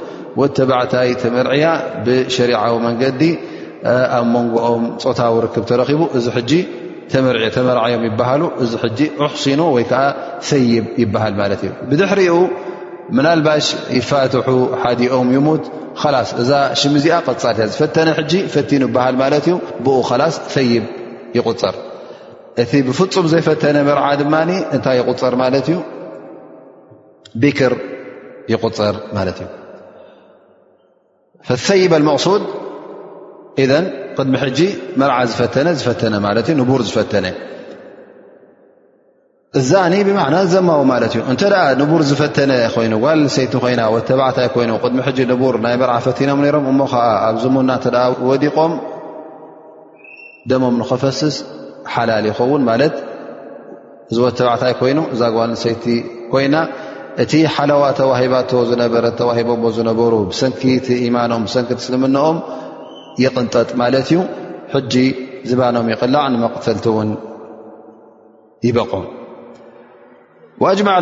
ተባዕታይ 0.59 1.11
ተመርዕያ 1.23 1.67
ብሸሪዓዊ 2.07 2.75
መንገዲ 2.87 3.23
ኣብ 4.19 4.27
መንጎኦም 4.35 4.85
ፆታዊ 5.05 5.35
ርክብ 5.45 5.65
ተረኪቡ 5.71 6.03
እዚ 6.19 6.27
ጂ 6.51 6.59
ተመርዓዮም 7.57 8.03
ይበሃሉ 8.09 8.43
እዚ 8.65 8.73
ጂ 8.99 9.09
ኣሕሲኑ 9.25 9.61
ወይ 9.77 9.85
ዓ 10.01 10.03
ይብ 10.75 10.85
ይበሃል 11.03 11.35
ማለት 11.41 11.63
እዩ 11.67 11.73
ብድሕሪኡ 11.89 12.35
ናلባ 13.11 13.47
يፋትح 13.99 14.47
ሓዲኦ 14.83 15.15
يሙት 15.37 15.65
እዛ 16.43 16.51
ዚ 16.83 16.85
ፃ 17.27 17.29
ዝፈተن 17.73 18.09
ፈن 18.55 18.83
ሃል 18.99 19.15
ላ 20.21 20.25
ثይብ 20.55 20.85
يقፅር 21.39 21.75
እቲ 22.63 22.73
ብፍፁም 22.87 23.27
ዘፈተن 23.33 23.77
ርዓ 23.99 24.07
ድ 24.21 24.23
እታይ 24.77 24.99
يፅር 25.01 25.35
ቢክር 27.43 27.73
يፅር 28.53 28.95
እ 31.53 31.55
ثይب 31.69 31.93
المقሱድ 32.01 32.43
ذ 33.71 33.73
ድሚ 34.19 34.35
ቡር 36.71 36.81
ዝፈተن 36.91 37.27
እዛ 39.61 39.71
ኒ 39.93 39.95
ብዕና 40.07 40.37
ዘማው 40.53 40.83
ማለት 40.91 41.13
እዩ 41.15 41.23
እንተደ 41.31 41.55
ንቡር 41.81 42.03
ዝፈተነ 42.11 42.53
ኮይኑ 42.75 42.93
ጓል 43.03 43.19
ሰይቲ 43.35 43.53
ኮይና 43.65 43.81
ተባዕታይ 44.09 44.49
ኮይኑ 44.55 44.71
ቅድሚ 44.85 44.99
ሕ 45.07 45.13
ንቡር 45.33 45.55
ናይ 45.65 45.75
መርዓ 45.81 45.97
ፈቲኖም 46.07 46.41
ሮም 46.55 46.65
እሞ 46.71 46.81
ከዓ 46.93 47.03
ኣብዝሙና 47.27 47.71
እተ 47.81 47.85
ወዲቆም 48.29 48.73
ደሞም 50.51 50.75
ንኸፈስስ 50.83 51.37
ሓላል 51.95 52.25
ይኸውን 52.31 52.63
ማለት 52.71 52.97
እዚ 54.11 54.19
ወ 54.25 54.29
ተባዕታይ 54.41 54.75
ኮይኑ 54.81 54.99
እዛ 55.15 55.23
ጓል 55.37 55.53
ሰይቲ 55.67 55.85
ኮይና 56.33 56.57
እቲ 57.25 57.33
ሓለዋ 57.57 57.83
ተዋሂባቶ 58.03 58.51
ዝነበረ 58.71 59.05
ተዋሂቦዎ 59.23 59.65
ዝነበሩ 59.79 60.13
ብሰንኪቲ 60.33 60.87
ኢማኖም 61.09 61.45
ሰንኪት 61.57 61.81
ስልምነኦም 61.87 62.39
ይቕንጠጥ 63.25 63.69
ማለት 63.83 64.07
እዩ 64.13 64.21
ሕጂ 64.75 64.95
ዝባኖም 65.51 65.89
ይቕልዕ 65.95 66.23
ንመቕተልቲ 66.35 66.87
ውን 66.99 67.11
ይበቆም 68.69 69.05
أጅማع 70.61 70.99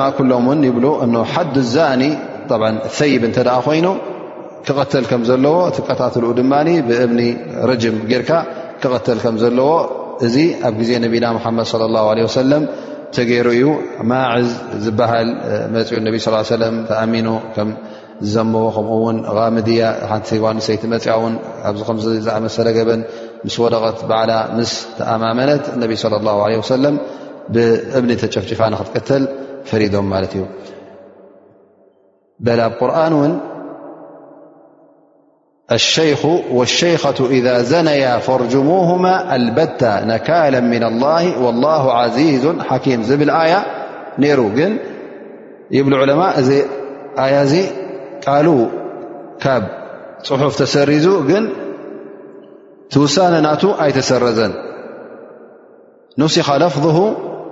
ማء 0.00 0.16
ሎምን 0.30 0.58
ይብ 0.68 0.78
እ 0.88 1.20
ሓዲ 1.34 1.54
ዛኒ 1.74 2.02
ይብ 3.14 3.22
እተ 3.28 3.36
ደ 3.48 3.52
ኮይኑ 3.66 3.86
ክቐተል 4.66 5.04
ከም 5.10 5.22
ዘለዎ 5.28 5.54
እቲ 5.70 5.78
ቀታትልኡ 5.88 6.30
ድማ 6.38 6.52
ብእብኒ 6.88 7.20
ረጅም 7.70 7.96
ጌርካ 8.10 8.30
ክቐተል 8.82 9.18
ከም 9.24 9.36
ዘለዎ 9.42 9.70
እዚ 10.26 10.36
ኣብ 10.68 10.74
ግዜ 10.80 10.90
ነቢና 11.04 11.24
ሓመድ 11.44 11.66
ص 11.72 11.74
ه 11.80 12.22
ه 12.26 12.32
ሰለ 12.38 12.52
እተገይሩ 13.10 13.46
እዩ 13.56 13.64
ማዕዝ 14.10 14.48
ዝበሃል 14.84 15.28
መፅኡ 15.74 15.96
ነቢ 16.06 16.16
ለ 16.62 16.64
ተኣሚኑ 16.88 17.28
ከም 17.56 17.68
ዝዘመዎ 18.24 18.64
ከምኡውን 18.76 19.16
غሚድያ 19.36 19.82
ሓንቲ 20.10 20.28
ዋሰይቲ 20.44 20.82
መፅያውን 20.94 21.34
ኣዚ 21.68 21.78
ከ 21.88 21.96
ዝኣመሰለ 22.26 22.66
ገበን 22.78 23.00
ምስ 23.46 23.56
ወደቐት 23.64 24.00
በዓላ 24.10 24.32
ምስ 24.58 24.72
ተኣማመነት 24.98 25.64
ነ 25.80 25.82
ለ 26.26 26.28
ه 26.40 26.42
ع 26.48 26.66
ሰለ 26.72 26.84
نفنل 27.50 28.18
فم 28.58 30.24
لرن 32.40 33.28
ن 33.28 33.40
الشيخ 35.72 36.24
والشيخة 36.52 37.26
إذا 37.26 37.62
زنيا 37.62 38.18
فارجموهما 38.18 39.36
البت 39.36 39.84
نكالا 39.84 40.60
من 40.60 40.82
الله 40.82 41.42
والله 41.44 41.92
عزيز 41.92 42.46
حكيم 42.60 43.02
بال 43.02 43.28
ي 44.18 44.34
ر 44.34 44.40
بل 45.70 45.94
علماء 45.94 46.32
ي 46.46 48.42
ل 48.42 48.48
حف 50.26 50.56
تسر 50.58 50.90
ن 51.42 51.44
تسان 52.90 53.34
نت 53.52 53.64
أي 53.82 53.92
تسرزن 53.92 54.52
نسخ 56.18 56.48
لفظه 56.56 56.98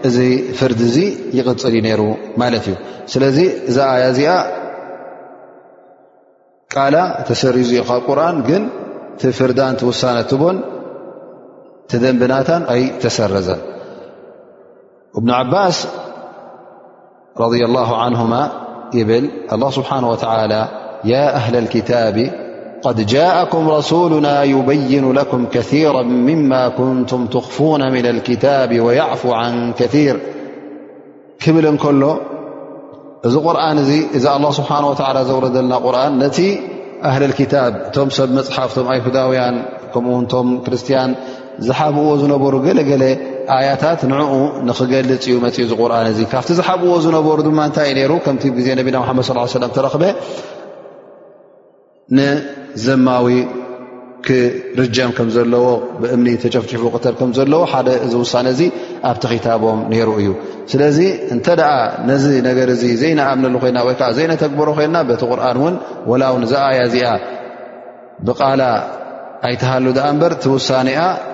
እዚ 0.08 0.16
ፍር 0.58 0.72
يፅል 1.90 2.54
እ 2.56 2.74
ስለዚ 3.12 3.38
ዛ 3.76 3.78
ዚኣ 4.18 4.32
ቃ 6.74 6.78
ተሰሪዙ 7.28 7.70
ብ 7.90 8.00
ቁር 8.08 8.20
ግን 8.48 8.62
ፍርዳ 9.38 9.60
ሳن 10.02 10.18
ን 10.54 10.56
ደንبናታ 12.02 12.50
ኣይ 12.74 12.82
ሰረዘን 13.16 13.60
وابن 15.14 15.30
عباس 15.30 15.88
رضي 17.38 17.64
الله 17.64 17.96
عنهما 18.02 18.50
بل 18.94 19.30
الله 19.52 19.70
سبحانه 19.70 20.10
وتعالى 20.10 20.68
يا 21.04 21.34
أهل 21.36 21.56
الكتاب 21.56 22.30
قد 22.82 23.06
جاءكم 23.06 23.68
رسولنا 23.70 24.42
يبين 24.42 25.12
لكم 25.12 25.46
كثيرا 25.46 26.02
مما 26.02 26.68
كنتم 26.68 27.26
تخفون 27.26 27.92
من 27.92 28.06
الكتاب 28.06 28.80
ويعفو 28.80 29.32
عن 29.32 29.72
كثير 29.72 30.20
كبل 31.38 31.74
نكله 31.74 32.18
ذ 33.26 33.36
قرآن 33.36 33.78
إذا 34.14 34.36
الله 34.36 34.50
سبحانه 34.50 34.88
وتعالى 34.88 35.24
زورلنا 35.24 35.76
قرآن 35.76 36.18
نت 36.18 36.38
أهل 37.04 37.22
الكتاب 37.22 37.72
م 37.98 38.08
سب 38.10 38.34
مصحافتم 38.34 38.88
أي 38.92 39.00
هداويان 39.00 39.54
مونم 39.96 40.46
كرستيان 40.66 41.14
زحابو 41.66 42.16
زنبر 42.16 42.62
لل 42.62 43.33
ያታት 43.66 44.00
ንኡ 44.10 44.20
ንክገልፅ 44.68 45.24
እዩ 45.28 45.34
መፅኡ 45.44 45.64
ቁርን 45.80 46.06
እዚ 46.12 46.20
ካብቲ 46.32 46.48
ዝሓብዎ 46.58 46.90
ዝነበሩ 47.04 47.38
ድማ 47.48 47.58
ንታይእ 47.70 47.96
ሩ 48.10 48.12
ከም 48.26 48.36
ዜ 48.66 48.68
ነቢና 48.80 48.96
ድ 49.04 49.10
ም 49.18 49.66
ተረክበ 49.76 50.04
ንዘማዊ 52.18 53.26
ክርጀም 54.26 55.10
ከም 55.16 55.28
ዘለዎ 55.36 55.66
ብእምኒ 56.02 56.34
ተጨፍፉ 56.42 56.72
ተል 57.04 57.14
ከዘለዎ 57.20 57.62
ሓደ 57.72 57.88
እዚ 58.06 58.12
ውሳነ 58.22 58.46
ዚ 58.58 58.62
ኣብቲ 59.10 59.22
ኪታቦም 59.32 59.80
ነይሩ 59.92 60.08
እዩ 60.20 60.30
ስለዚ 60.72 60.98
እንተ 61.34 61.46
ነዚ 62.10 62.24
ነገር 62.48 62.68
ዘይንኣምነሉ 63.02 63.54
ኮና 63.64 63.78
ወይዓ 63.88 64.10
ዘይነተግበሮ 64.18 64.68
ኮይልና 64.78 64.96
በቲ 65.10 65.22
ቁርን 65.32 65.58
ውን 65.64 65.74
ላው 66.22 66.36
ዚ 66.52 66.56
ኣያ 66.68 66.78
እዚኣ 66.88 67.10
ብቃላ 68.26 68.62
ኣይትሃሉ 69.46 69.86
በር 70.20 70.34
ቲውሳኒያ 70.44 71.00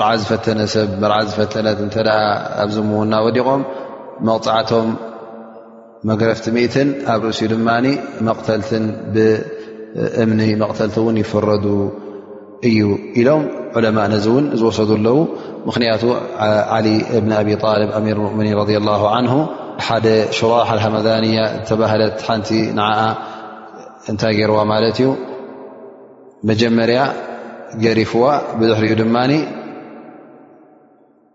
ርዓ 0.00 0.08
ዝፈተ 0.20 0.44
ዝፈተነ 1.30 1.68
ኣዚውና 2.64 3.12
ወዲቖም 3.26 3.62
መقፅዓቶም 4.28 4.88
መግረፍቲ 6.10 6.46
0ትን 6.58 6.88
ኣብ 7.12 7.22
ርእሲ 7.28 7.42
ድማ 7.52 7.68
መقተትን 8.28 8.84
ብእምኒ 9.14 10.50
መقተልቲ 10.62 10.96
ን 11.14 11.16
ይፍረዱ 11.22 11.64
እዩ 12.68 12.80
ኢሎም 13.20 13.42
عለማء 13.76 14.06
ነዚ 14.14 14.26
ን 14.42 14.46
ዝወሰዱ 14.60 14.90
ኣለው 14.98 15.18
ምክንያቱ 15.68 16.02
عل 16.74 16.86
ብን 17.24 17.32
ኣብ 17.40 17.48
ብ 17.56 18.08
ر 18.18 18.20
ؤኒን 18.26 18.48
ض 18.68 18.70
لله 18.78 19.02
نه 19.26 19.34
ሓደ 19.86 20.06
ሽرح 20.36 20.68
ሃመዳንያ 20.82 21.38
ዝተባህለ 21.56 22.02
ሓቲ 22.26 22.48
እንታይ 24.10 24.32
ገርዋ 24.38 24.58
ማት 24.70 24.84
እዩ 24.90 25.08
መጀመርያ 26.48 27.00
ገሪፍዋ 27.82 28.24
ድሕሪ 28.60 28.84
እዩ 28.88 28.94
ድ 29.00 29.04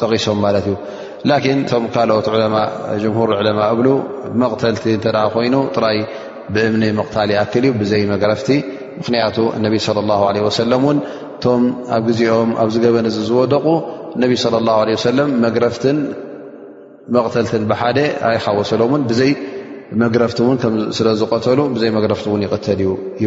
ጠቂሶም 0.00 0.40
እዩ 0.60 0.74
ካኦት 1.94 2.26
ር 2.34 2.40
እ 3.50 3.92
መተልቲ 4.42 4.84
እ 4.96 5.10
ኮይኑ 5.34 5.54
ጥራይ 5.76 5.98
ብእምኒ 6.54 6.82
ምقታል 6.98 7.30
ኣክል 7.42 7.64
ዘይ 7.90 8.02
መረፍቲ 8.12 8.48
ምክንቱ 8.98 9.36
ነ 9.64 9.66
ص 9.86 10.58
له 10.72 10.82
ን 10.94 10.98
ቶም 11.44 11.62
ኣብ 11.96 12.02
ግዜኦም 12.08 12.50
ኣብገበ 12.62 12.94
ዝወደቁ 13.28 13.66
ه 17.24 17.30
ተልት 17.34 17.52
ብሓደ 17.70 17.98
ይሓወሰሎ 18.36 18.82
ዘይ 19.20 19.32
መረፍቲ 20.02 20.38
ዝተሉ 21.22 21.58
ረፍቲ 22.12 22.26
ይተል 22.44 22.80
ዩ 22.86 22.92
ይ 23.24 23.26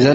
እ 0.00 0.08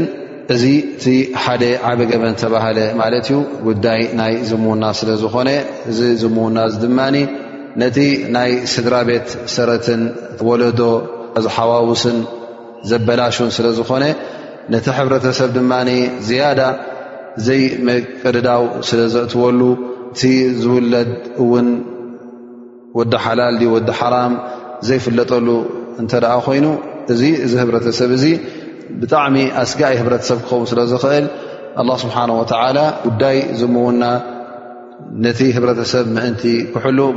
እዚ 0.54 0.64
እቲ 0.84 1.06
ሓደ 1.44 1.64
ዓበ 1.88 2.00
ገበን 2.12 2.36
ተባሃለ 2.42 2.78
ማለት 3.02 3.26
እዩ 3.30 3.36
ጉዳይ 3.68 4.02
ናይ 4.20 4.34
ዝሙውና 4.50 4.84
ስለ 5.00 5.10
ዝኾነ 5.24 5.50
እዚ 5.92 6.00
ዝምዉና 6.22 6.60
ድማኒ 6.84 7.18
ነቲ 7.82 7.98
ናይ 8.36 8.52
ስድራ 8.74 8.96
ቤት 9.10 9.28
ስረትን 9.56 10.02
ወለዶ 10.48 10.82
ዝሓዋውስን 11.46 12.18
ዘበላሹን 12.90 13.50
ስለዝኾነ 13.58 14.04
ነቲ 14.74 14.86
ሕብረተሰብ 15.00 15.50
ድማ 15.58 15.72
ዝያዳ 16.30 16.62
ዘይመቅድዳው 17.48 18.64
ስለ 18.90 19.00
ዘእትወሉ 19.14 19.62
እቲ 20.12 20.22
ዝውለድ 20.62 21.12
እውን 21.44 21.68
ወዲ 23.00 23.14
ሓላል 23.26 23.58
ወዲ 23.76 23.90
ሓራም 24.00 24.34
ዘይፍለጠሉ 24.88 25.48
እንተደኣ 26.04 26.34
ኮይኑ 26.48 26.66
እዚ 27.14 27.22
እዚ 27.46 27.54
ህብረተሰብ 27.62 28.10
እዙ 28.18 28.24
ብጣሚ 29.02 29.36
ኣስጋይ 29.64 29.96
ህረሰብ 30.02 30.40
ክኸው 30.48 30.64
ስለዝኽእል 30.74 31.26
ስሓه 32.02 32.28
ጉዳ 33.08 33.64
ና 35.24 35.30
ቲ 35.40 35.46
ህሰብ 35.58 36.06
ምን 36.16 36.34
ክ 36.42 36.44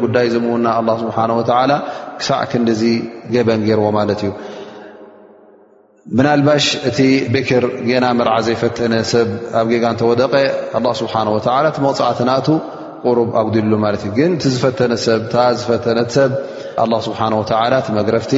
ጉዳይ 0.03 0.27
ና 0.67 0.75
ስ 1.01 1.57
ክሳዕ 2.19 2.41
ክንዲ 2.51 2.71
ገበን 3.35 3.63
ገይርዎ 3.69 3.87
ማት 3.97 4.11
እዩ 4.17 4.23
ናልባሽ 6.27 6.65
እቲ 6.91 6.99
ብክር 7.33 7.65
ና 8.05 8.09
ርዓ 8.29 8.37
ዘይፈተነ 8.47 8.95
ሰብ 9.13 9.29
ኣብ 9.61 9.69
ጋ 9.83 9.93
እተወደቀ 9.97 10.33
ስ 11.01 11.09
መቕፃዕቲ 11.87 12.19
ና 12.31 12.37
ሩ 13.19 13.21
ኣጉዲልሉ 13.41 13.73
እ 14.09 14.13
ግን 14.21 14.33
ዝፈፈሰብ 14.53 15.31
መግረፍቲ 18.01 18.33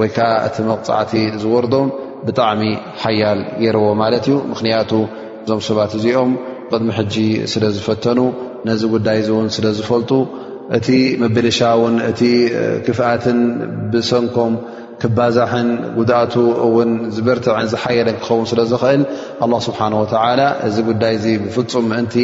ወይዓ 0.00 0.18
እቲ 0.46 0.56
መቕፃዕቲ 0.68 1.12
ዝወርዶም 1.42 1.88
ብጣዕሚ 2.26 2.62
ሓያል 3.02 3.40
የርዎ 3.64 3.86
ማለት 4.02 4.24
እዩ 4.30 4.36
ምክንያቱ 4.52 4.92
እዞም 5.44 5.60
ሰባት 5.68 5.92
እዚኦም 5.98 6.30
ቅድሚ 6.72 6.88
ሕጂ 6.98 7.14
ስለ 7.52 7.64
ዝፈተኑ 7.76 8.20
ነዚ 8.68 8.82
ጉዳይ 8.94 9.18
እ 9.22 9.26
እውን 9.32 9.46
ስለዝፈልጡ 9.56 10.12
እቲ 10.76 10.88
መብልሻውን 11.22 11.94
እቲ 12.10 12.20
ክፍኣትን 12.86 13.38
ብሰንኮም 13.92 14.54
ክባዛሕን 15.02 15.68
ጉድእቱ 15.98 16.34
እውን 16.66 16.90
ዝበርትዕን 17.16 17.66
ዝሓየለን 17.74 18.16
ክኸውን 18.22 18.46
ስለዝኽእል 18.52 19.02
ኣ 19.46 19.60
ስብሓን 19.68 19.94
ወተዓላ 20.02 20.40
እዚ 20.68 20.76
ጉዳይ 20.90 21.14
እዚ 21.18 21.26
ብፍፁም 21.46 21.86
ምእንቲ 21.92 22.14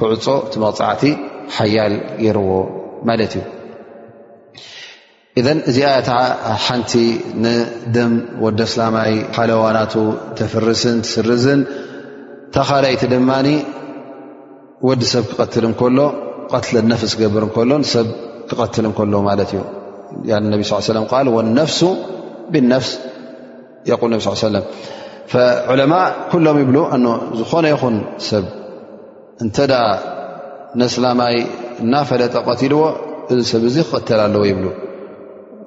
ክዕፆ 0.00 0.26
እቲ 0.48 0.54
መቕፃዕቲ 0.66 1.08
ሓያል 1.58 1.94
የርዎ 2.26 2.50
ማለት 3.10 3.32
እዩ 3.40 3.46
እذን 5.38 5.58
እዚ 5.70 5.76
ኣያ 5.88 5.98
ት 6.06 6.14
ሓንቲ 6.62 6.92
ንደም 7.42 8.14
ወዲ 8.44 8.58
ስላማይ 8.72 9.12
ሓለዋናቱ 9.36 9.94
ተፍርስን 10.38 10.96
ስርዝን 11.10 11.60
ተኻልይቲ 12.54 13.02
ድማኒ 13.12 13.48
ወዲ 14.88 15.02
ሰብ 15.12 15.24
ክቐትል 15.30 15.64
እንከሎ 15.68 15.98
ቀትለ 16.52 16.74
ነፍስ 16.92 17.12
ክገብር 17.18 17.44
እከሎ 17.48 17.70
ሰብ 17.92 18.08
ክቀትል 18.50 18.86
እከሎ 18.90 19.12
ማለት 19.28 19.52
እዩ 19.54 19.62
ነቢ 20.54 20.60
ስ 20.72 20.82
ሰለም 20.90 21.06
ል 21.38 21.48
ነፍሱ 21.60 21.80
ብነፍስ 22.54 22.90
የቁል 23.90 24.10
ነብ 24.14 24.20
ሰለም 24.46 24.64
ዑለማء 25.72 26.04
ኩሎም 26.30 26.56
ይብ 26.62 26.70
ዝኾነ 27.38 27.64
ይኹን 27.74 27.96
ሰብ 28.30 28.44
እንተ 29.44 29.56
ንስላማይ 30.80 31.36
እናፈለጠቀቲልዎ 31.84 32.82
እዚ 33.32 33.40
ሰብ 33.54 33.62
እዚ 33.70 33.76
ክቅተል 33.88 34.20
ኣለዎ 34.26 34.44
ይብሉ 34.52 34.66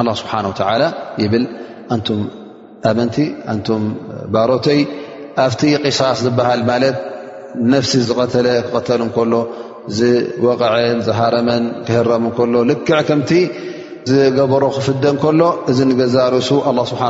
ኣላ 0.00 0.10
ስብሓን 0.20 0.46
ተላ 0.60 0.82
ይብል 1.22 1.44
ኣንቱም 1.94 2.18
ኣመንቲ 2.90 3.16
ኣንቱም 3.52 3.84
ባሮተይ 4.34 4.80
ኣብቲ 5.44 5.60
ቅሳስ 5.84 6.18
ዝበሃል 6.26 6.60
ማለት 6.70 6.96
ነፍሲ 7.72 7.92
ዝቀተለ 8.08 8.46
ክቀተል 8.66 9.00
እከሎ 9.06 9.32
ዝወቕዐን 9.98 10.98
ዝሃረመን 11.06 11.64
ክህረም 11.86 12.24
ከሎ 12.36 12.54
ልክዕ 12.70 12.98
ከምቲ 13.08 13.30
ዝገበሮ 14.10 14.64
ክፍደ 14.76 15.04
ከሎ 15.24 15.40
እዚ 15.70 15.78
ገዛርእሱ 16.00 16.50
ኣ 16.70 16.72
ስብሓ 16.92 17.02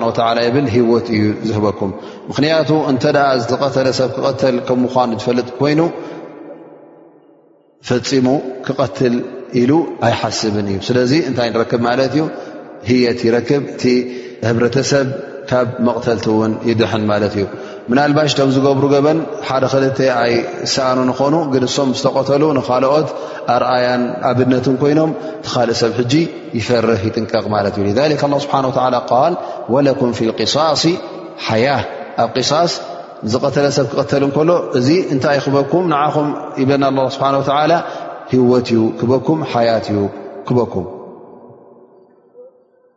ይብል 0.49 0.67
ሂወት 0.75 1.09
እዩ 1.17 1.25
ዝህበኩም 1.49 1.91
ምክንያቱ 2.31 2.71
እንተዳ 2.93 3.19
ዝቀተለ 3.51 3.87
ሰብ 4.01 4.11
ክቀተል 4.19 4.57
ከም 4.69 4.79
ምኳኑ 4.85 5.11
ዝፈልጥ 5.23 5.49
ኮይኑ 5.61 5.81
ፈፂሙ 7.89 8.27
ክቐትል 8.69 9.17
ኢሉ 9.61 9.73
ኣይሓስብን 10.07 10.69
እዩ 10.71 10.79
ስለዚ 10.87 11.13
እንታይ 11.29 11.51
ንረክብ 11.55 11.83
ማለት 11.89 12.13
እዩ 12.17 12.23
የቲ 13.05 13.21
ይረክብ 13.29 13.63
እቲ 13.75 13.83
ህብረተሰብ 14.49 15.07
ካብ 15.51 15.69
መቕተልቲ 15.87 16.25
ውን 16.41 16.53
ይድሕን 16.69 17.03
ማለት 17.11 17.33
እዩ 17.39 17.45
ምና 17.91 17.99
ልባሽ 18.11 18.31
ቶም 18.39 18.51
ዝገብሩ 18.55 18.85
ገበን 18.95 19.19
ሓደ 19.49 19.65
ክልተ 19.73 19.99
ኣይ 20.23 20.33
ሰኣኑ 20.75 20.99
ንኾኑ 21.11 21.35
ግን 21.53 21.63
እሶም 21.69 21.89
ዝተቐተሉ 21.99 22.43
ንኻልኦት 22.59 23.09
ኣርኣያን 23.55 24.03
ኣብነትን 24.31 24.75
ኮይኖም 24.81 25.11
ቲ 25.45 25.47
ኻልእ 25.55 25.77
ሰብ 25.81 25.93
ሕጂ 25.99 26.15
ይፈርህ 26.59 27.01
ይጥንቀቕ 27.09 27.45
ማለት 27.57 27.75
እዩ 27.79 27.85
ذ 27.99 28.01
ስብሓን 28.45 28.67
ል 29.35 29.35
ወለኩም 29.75 30.11
ፊ 30.19 30.21
ቅصስ 30.41 30.83
ሓያ 31.47 31.69
ኣብ 32.25 32.37
ሳስ 32.51 32.73
ንዝቐተለ 33.27 33.67
ሰብ 33.79 33.87
ክቐተል 33.93 34.23
እከሎ 34.31 34.51
እዚ 34.79 34.89
እንታይ 35.15 35.35
ይክበኩም 35.41 35.85
ንዓኹም 35.93 36.29
በና 36.71 36.85
ስብሓን 37.17 37.37
ላ 37.73 37.77
ህወት 38.35 38.69
እዩ 38.77 38.83
ክበኩም 39.01 39.41
ሓያት 39.55 39.87
እዩ 39.95 39.99
ክበኩም 40.49 40.85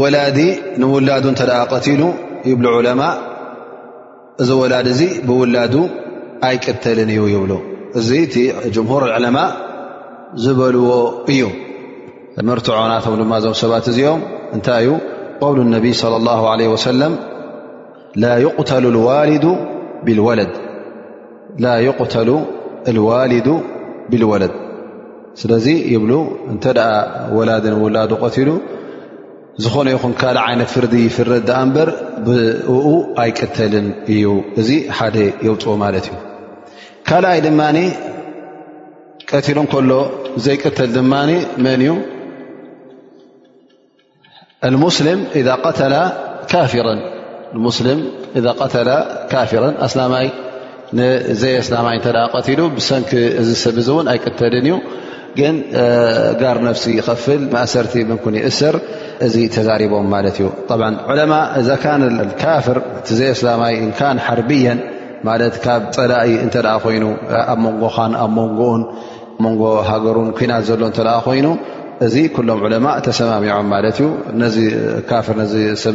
ወላዲ 0.00 0.38
ንውላዱ 0.80 1.24
እተ 1.32 1.42
ደ 1.50 1.52
ቀቲሉ 1.74 2.02
ይብ 2.48 2.60
ዑለማ 2.78 3.02
እዚ 4.44 4.50
ወላድ 4.62 4.86
እዚ 4.94 5.00
ብውላዱ 5.28 5.74
ኣይቅተልን 6.48 7.10
እዩ 7.14 7.22
ይብሉ 7.34 7.52
እዚ 8.00 8.08
እቲ 8.26 8.34
ምهር 8.88 9.04
ዕለማ 9.18 9.38
ዝበልዎ 10.46 10.90
እዩ 11.34 11.40
ምርትዖናቶም 12.48 13.14
ድማ 13.20 13.32
እዞም 13.40 13.54
ሰባት 13.62 13.86
እዚኦም 13.92 14.20
እንታይ 14.56 14.82
እዩ 14.86 14.90
قውል 15.42 15.58
اነቢይ 15.66 15.94
صለى 16.02 16.16
اله 16.20 16.40
عله 16.52 16.68
ሰለም 16.88 17.12
ላ 18.22 18.32
يقተሉ 18.46 18.84
الዋልድ 18.94 19.44
ብልወለድ 20.04 20.52
ተሉ 22.14 22.30
ዋ 23.08 23.14
ብልወለድ 24.10 24.52
ስለዚ 25.40 25.66
ይብሉ 25.92 26.12
እንተ 26.52 26.64
ኣ 26.82 26.90
ወላድን 27.36 27.74
ውላዱ 27.84 28.10
ቀትሉ 28.24 28.48
ዝኾነ 29.64 29.86
ይኹን 29.94 30.12
ካልእ 30.20 30.42
ዓይነት 30.48 30.70
ፍርዲ 30.74 30.92
ይፍረ 31.06 31.30
ኣ 31.56 31.62
እምበር 31.66 31.88
ብኡ 32.26 32.86
ኣይቀተልን 33.22 33.86
እዩ 34.14 34.24
እዚ 34.60 34.68
ሓደ 34.98 35.16
የውፅኦ 35.46 35.74
ማለት 35.84 36.06
እዩ 36.10 36.14
ካልኣይ 37.08 37.40
ድማ 37.46 37.60
ቀትሉን 39.30 39.68
ከሎ 39.74 39.92
ዘይቀተል 40.46 40.90
ድማ 40.96 41.12
መን 41.66 41.80
እዩ 41.88 41.92
ተ 48.72 48.84
ካፊራን 49.32 49.74
ኣላይ 49.86 50.26
ንዘየ 50.98 51.56
ስላማይ 51.66 51.98
ተ 52.04 52.12
ቀሉ 52.46 52.60
ብሰንኪ 52.76 53.12
እዚ 53.40 53.50
ሰብ 53.64 53.76
እውን 53.92 54.06
ኣይቅተልን 54.12 54.66
እዩ 54.68 54.74
ግን 55.38 55.56
ጋር 56.42 56.56
ነፍሲ 56.66 56.84
ይከፍል 56.98 57.40
ማእሰርቲ 57.54 57.94
ብንይእስር 58.24 58.76
እዚ 59.26 59.34
ተዛሪቦም 59.54 60.06
ማለት 60.14 60.36
እዩ 60.40 60.46
ለማ 61.20 61.34
ዛ 61.68 61.76
ካፍር 62.42 62.78
እቲ 62.98 63.08
ዘየ 63.20 63.30
ስላማይ 63.42 63.74
ሓርብየን 64.26 64.78
ማት 65.28 65.56
ካብ 65.66 65.82
ፀላእ 65.96 66.30
እተ 66.46 66.56
ኮይኑ 66.84 67.04
ኣብ 67.54 67.58
መንጎ 67.64 67.82
ኣ 68.04 68.06
ንጎኡንንጎ 68.12 69.62
ሃገሩን 69.90 70.30
ኩናት 70.38 70.64
ዘሎ 70.70 70.82
እተ 70.92 71.00
ኮይኑ 71.26 71.46
እዚ 72.06 72.14
ኩሎም 72.36 72.60
ዕለማ 72.66 72.86
ተሰማሚዖም 73.06 73.66
ማ 73.72 73.76
እዩ 73.90 73.98
ነዚ 74.42 74.56
ካፍ 75.10 75.26
ሰብ 75.84 75.94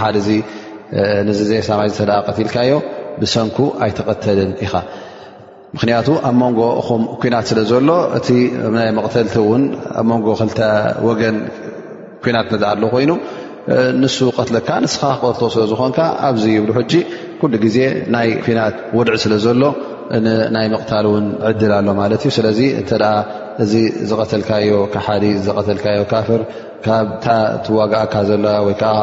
ሓ 0.00 0.10
ዘየ 0.26 1.58
ስላተ 1.96 2.08
ቀትልካዮ 2.28 2.70
ብሰንኩ 3.22 3.58
ኣይተቀተልን 3.84 4.50
ኢኻ 4.66 4.74
ምክንያቱ 5.76 6.06
ኣብ 6.28 6.34
መንጎ 6.42 6.60
ኹም 6.88 7.02
ኩናት 7.22 7.46
ስለ 7.50 7.58
ዘሎ 7.72 7.88
እ 8.18 8.20
ይ 8.38 8.92
መቅተልቲ 8.98 9.34
ውን 9.50 9.62
ኣመንጎ 10.02 10.26
ክተ 10.40 10.60
ወገን 11.08 11.36
ኩናት 12.24 12.48
ነእ 12.54 12.68
ኣሎ 12.70 12.82
ኮይኑ 12.94 13.10
ንሱ 14.00 14.18
ቀትለካ 14.38 14.68
ንስካ 14.84 15.02
ክቀልቶ 15.20 15.40
ስለዝኮንካ 15.54 15.98
ኣብዚ 16.28 16.44
ይብሉ 16.54 16.70
ሕጂ 16.78 16.92
ኩሉ 17.40 17.52
ግዜ 17.64 17.76
ናይ 18.14 18.28
ኩናት 18.46 18.76
ወድዕ 18.98 19.16
ስለ 19.24 19.34
ዘሎ 19.44 19.62
ናይ 20.54 20.66
ምቕታል 20.74 21.06
እውን 21.10 21.26
ዕድል 21.48 21.72
ኣሎ 21.78 21.88
ማለት 22.00 22.22
እዩ 22.24 22.30
ስለዚ 22.38 22.60
እተ 22.80 22.90
እዚ 23.62 23.72
ዝቀተልካዮ 24.10 24.70
ካሓዲ 24.94 25.24
ዘቀተልካዮ 25.46 26.00
ካፍር 26.12 26.42
ካብታ 26.86 27.26
ቲዋጋእካ 27.66 28.14
ዘለ 28.28 28.44
ወይ 28.66 28.74
ካ 28.80 28.84
ሃ 28.98 29.00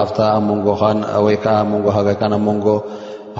ኣንጎ 2.47 2.65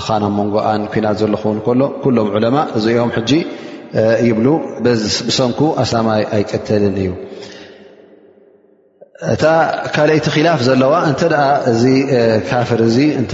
ኻናብ 0.08 0.32
ሞንጎኣን 0.38 0.82
ኩናት 0.94 1.18
ዘለኹውን 1.22 1.60
ከሎ 1.66 1.82
ኩሎም 2.04 2.28
ዑለማ 2.38 2.58
እዚኦም 2.78 3.12
ሕጂ 3.18 3.32
ይብሉ 4.30 4.48
ብሰንኩ 4.86 5.60
ኣሰማይ 5.84 6.22
ኣይቀተልን 6.38 6.96
እዩ 7.04 7.10
እታ 9.34 9.44
ካልአይቲ 9.96 10.26
ክላፍ 10.36 10.60
ዘለዋ 10.68 10.94
እንተ 11.10 11.22
እዚ 11.72 11.84
ካፍር 12.50 12.82
እ 12.88 13.06
እተ 13.22 13.34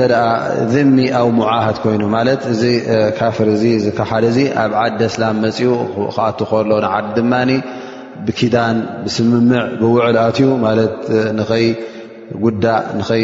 ዝሚ 0.74 0.98
ኣብ 1.20 1.30
ሙዓሃት 1.40 1.78
ኮይኑ 1.84 2.04
ማለት 2.18 2.42
እዚ 2.54 2.62
ካፍር 3.20 3.48
ካብ 3.98 4.08
ሓደዚ 4.12 4.38
ኣብ 4.64 4.72
ዓዲ 4.84 5.00
ስላም 5.16 5.38
መፅኡ 5.46 5.70
ከኣት 6.16 6.40
ከሎ 6.52 6.72
ንዓዲ 6.86 7.08
ድማ 7.18 7.34
ብኪዳን 8.26 8.78
ብስምምዕ 9.04 9.62
ብውዕል 9.80 10.18
ኣትዩ 10.26 10.48
ማለት 10.66 10.96
ንኸይ 11.38 11.66
ጉዳእ 12.44 12.82
ንከይ 12.98 13.24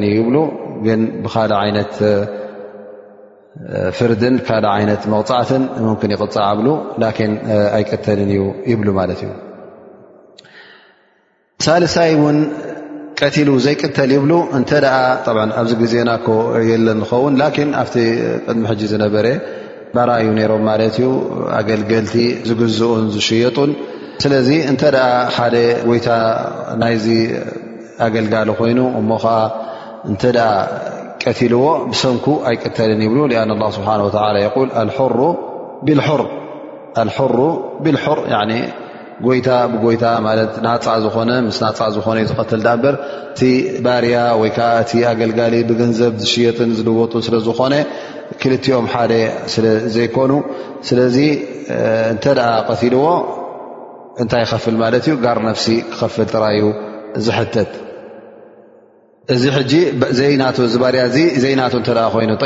ፍርድን 3.96 4.34
ካል 4.46 4.64
ዓይነት 4.74 5.02
መፃዕትን 5.12 5.62
ምምክን 5.88 6.10
ይቕፃኣብሉ 6.14 6.66
ላን 7.02 7.32
ኣይቀተልን 7.76 8.30
እዩ 8.34 8.42
ይብሉ 8.70 8.88
ማለት 8.98 9.20
እዩ 9.24 9.30
ሳልሳይ 11.66 12.10
እውን 12.16 12.38
ቀቲሉ 13.20 13.50
ዘይቅተል 13.66 14.10
ይብሉ 14.16 14.32
እንተ 14.58 14.70
ኣብዚ 15.60 15.72
ግዜናኮ 15.82 16.26
የለ 16.70 16.86
ንኸውን 17.00 17.36
ላን 17.42 17.70
ኣብቲ 17.82 17.94
ቅድሚ 18.46 18.64
ሕጂ 18.72 18.82
ዝነበረ 18.92 19.26
ባራ 19.96 20.10
እዩ 20.22 20.28
ነሮም 20.38 20.64
ማለት 20.70 20.94
እዩ 21.00 21.08
ኣገልገልቲ 21.60 22.14
ዝግዝኡን 22.48 23.06
ዝሽየጡን 23.16 23.72
ስለዚ 24.24 24.50
እንተኣ 24.72 24.96
ሓደ 25.36 25.54
ጎይታ 25.88 26.08
ናይዚ 26.82 27.06
ኣገልጋሎ 28.06 28.48
ኮይኑ 28.60 28.78
እሞ 29.00 29.10
ከዓ 29.24 29.36
እንተኣ 30.10 30.38
ዎ 31.28 31.34
ሰን 32.00 32.16
ኣይቀተል 32.48 32.90
ይብ 33.06 33.12
ሩ 33.18 33.22
ብር 39.26 39.38
ታ 39.44 39.52
ይታ 39.90 40.08
ና 40.64 40.68
ዝ 40.80 41.06
ና 41.26 41.68
ዝ 41.76 42.00
ዝ 42.30 42.90
ቲ 43.38 43.48
ባርያ 43.84 44.16
ወይዓ 44.40 44.58
እ 44.98 45.00
ኣገልጋሊ 45.10 45.54
ብገንዘብ 45.68 46.12
ዝሽየጥን 46.22 46.70
ዝልወጡ 46.78 47.12
ስለዝኾነ 47.28 47.74
ክልኦም 48.42 48.86
ዘይኮኑ 49.94 50.32
ስለዚ 50.90 51.18
እተ 52.14 52.24
ልዎ 52.94 53.06
እንታይ 54.22 54.44
ፍል 54.66 54.76
ዩ 55.12 55.16
ጋር 55.26 55.38
ሲ 55.64 55.76
ክከፍል 55.90 56.26
ጥራዩ 56.34 56.62
ዝተት 57.26 57.72
زيناخييب 59.30 61.48
ناتنتأخوين 61.58 62.36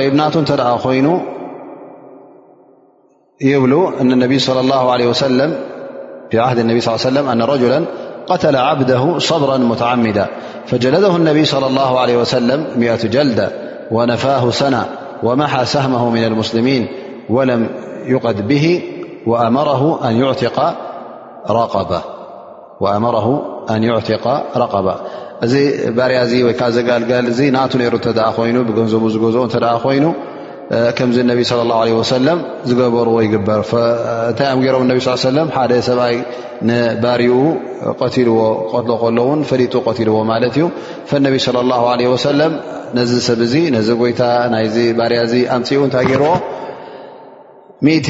في 6.30 6.38
عهد 6.38 6.58
النبي 6.58 6.78
صلى 6.80 6.96
ه 6.96 6.96
سلم 6.96 7.28
أن 7.28 7.42
رجلا 7.42 7.84
قتل 8.26 8.56
عبده 8.56 9.18
صبرا 9.18 9.56
متعمدا 9.56 10.26
فجلده 10.66 11.16
النبي 11.16 11.44
صلى 11.44 11.66
الله 11.66 12.00
عليه 12.00 12.16
وسلم 12.16 12.66
مئة 12.80 13.08
جلدة 13.08 13.48
ونفاه 13.90 14.50
سنة 14.50 14.86
ومحى 15.22 15.64
سهمه 15.64 16.10
من 16.10 16.24
المسلمين 16.24 16.86
ولم 17.30 17.68
يقد 18.06 18.48
به 18.48 18.82
وأمره 19.26 20.08
أن 20.08 20.16
يعتق 20.16 20.74
رقبا 24.60 25.00
እዚ 25.44 25.54
ባርያ 25.96 26.18
ወይዓ 26.46 26.66
ዘጋልጋል 26.76 27.26
እ 27.44 27.46
ናቱ 27.54 27.72
ሩ 27.92 27.96
ተ 28.06 28.24
ኮይኑ 28.38 28.56
ብገንዘቡ 28.68 29.04
ዝገዝኦ 29.14 29.42
እ 29.48 29.70
ኮይኑ 29.84 30.06
ከምዚ 30.98 31.16
ነቢ 31.30 31.40
ለ 31.98 32.02
ሰለም 32.14 32.38
ዝገበርዎ 32.68 33.14
ይግበር 33.26 33.60
እንታይ 34.30 34.68
ሮም 34.74 34.84
ቢ 34.98 35.00
ለ 35.36 35.40
ሓደ 35.56 35.72
ሰብኣይ 35.88 36.14
ንባሪኡ 36.68 37.36
ቀትልዎ 38.00 38.38
ቆትሎ 38.72 38.92
ከሎእውን 39.02 39.40
ፈሊጡ 39.50 39.72
ቆትልዎ 39.86 40.16
ማለት 40.32 40.54
እዩ 40.58 40.66
ነቢ 41.26 41.36
ለ 41.56 41.64
ላ 41.70 41.80
ለ 42.00 42.04
ሰለም 42.28 42.52
ነዚ 42.98 43.12
ሰብ 43.28 43.40
ነዚ 43.76 43.88
ጎይታ 44.02 44.22
ናይዚ 44.54 44.76
ባርያ 44.98 45.20
ዚ 45.32 45.34
ኣምፅኡ 45.56 45.80
እንታይ 45.88 46.06
ገርዎ 46.12 46.28
ሚእቲ 47.86 48.08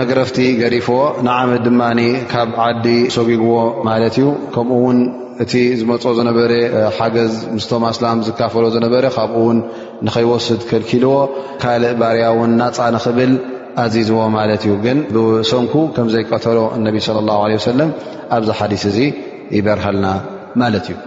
መግረፍቲ 0.00 0.38
ገሪፍዎ 0.62 0.98
ንዓመድ 1.28 1.62
ድማ 1.68 1.82
ካብ 2.32 2.50
ዓዲ 2.66 2.86
ሰጉግዎ 3.16 3.52
ማለት 3.88 4.14
እዩ 4.20 4.28
ከምኡውን 4.54 4.98
እቲ 5.42 5.52
ዝመፅ 5.80 6.04
ዝነበረ 6.18 6.52
ሓገዝ 6.96 7.32
ምስቶም 7.56 7.82
ኣስላም 7.90 8.18
ዝካፈሎ 8.26 8.64
ዝነበረ 8.74 9.04
ካብኡ 9.16 9.36
ውን 9.46 9.58
ንከይወስድ 10.06 10.60
ከልኪልዎ 10.70 11.14
ካልእ 11.62 11.94
ባርያ 12.00 12.26
ውን 12.38 12.52
ናፃ 12.60 12.78
ንኽብል 12.96 13.32
ኣዚዝዎ 13.84 14.20
ማለት 14.38 14.62
እዩ 14.66 14.72
ግን 14.84 14.98
ብሰንኩ 15.14 15.74
ከምዘይቀተሎ 15.96 16.58
እነቢ 16.78 16.96
ለ 17.16 17.20
ላ 17.28 17.36
ለ 17.52 17.60
ሰለም 17.70 17.90
ኣብዚ 18.36 18.48
ሓዲስ 18.60 18.84
እዚ 18.90 18.98
ይበርሃልና 19.56 20.06
ማለት 20.62 20.86
እዩ 20.92 20.98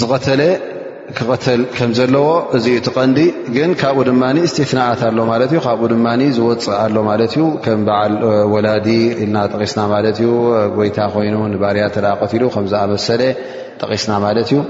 ዝቀተለ 0.00 0.40
ክተል 1.18 1.60
ከምዘለዎ 1.76 2.26
እዚ 2.56 2.66
ቲ 2.86 2.90
ቀንዲ 2.96 3.18
ግን 3.56 3.70
ካብኡ 3.80 4.02
ድማ 4.08 4.22
እስተናኣት 4.46 5.00
ኣሎ 5.08 5.18
ማለት 5.32 5.50
እ 5.56 5.60
ካብኡ 5.66 5.84
ድማ 5.92 6.06
ዝወፅእ 6.36 6.76
ኣሎ 6.84 6.94
ማለት 7.10 7.32
እዩ 7.36 7.44
ከም 7.64 7.80
በዓል 7.86 8.14
ወላዲ 8.52 8.88
ኢልና 9.22 9.36
ጠቂስና 9.52 9.80
ማለት 9.94 10.16
እዩ 10.22 10.30
ጎይታ 10.76 10.98
ኮይኑ 11.14 11.36
ንባርያ 11.54 11.82
ተ 11.96 11.98
ቀትሉ 12.20 12.42
ከምዝኣመሰለ 12.54 13.22
ጠቂስና 13.80 14.10
ማለት 14.26 14.48
እዩ 14.52 14.60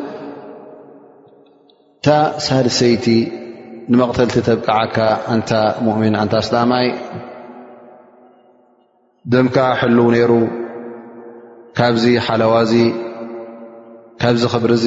እታ 2.00 2.08
ሳደሰይቲ 2.46 3.06
ንመቕተልቲ 3.92 4.36
ተብቃዓካ 4.48 4.96
ንታ 5.38 5.52
ሙእሚን 5.86 6.14
ንታ 6.26 6.34
ስላማይ 6.48 6.86
ደምካ 9.32 9.56
ሕልው 9.80 10.08
ነይሩ 10.16 10.32
ካብዚ 11.78 12.04
ሓለዋ 12.26 12.54
ዚ 12.72 12.76
ካብዚ 14.22 14.42
ክብርዚ 14.52 14.86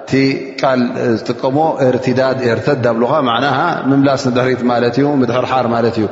እቲ 0.00 0.12
ቃል 0.60 0.80
ዝጥቀሞ 1.18 1.56
እርትዳድ 1.86 2.38
ኤርተድ 2.52 2.84
ኣብልኻ 2.92 3.12
ና 3.44 3.48
ምምላስ 3.90 4.22
ንድሕሪት 4.30 4.62
ማለት 4.70 4.94
እዩ 5.00 5.06
ምድሕር 5.20 5.46
ሓር 5.52 5.66
ማለት 5.74 5.94
እዩ 6.00 6.06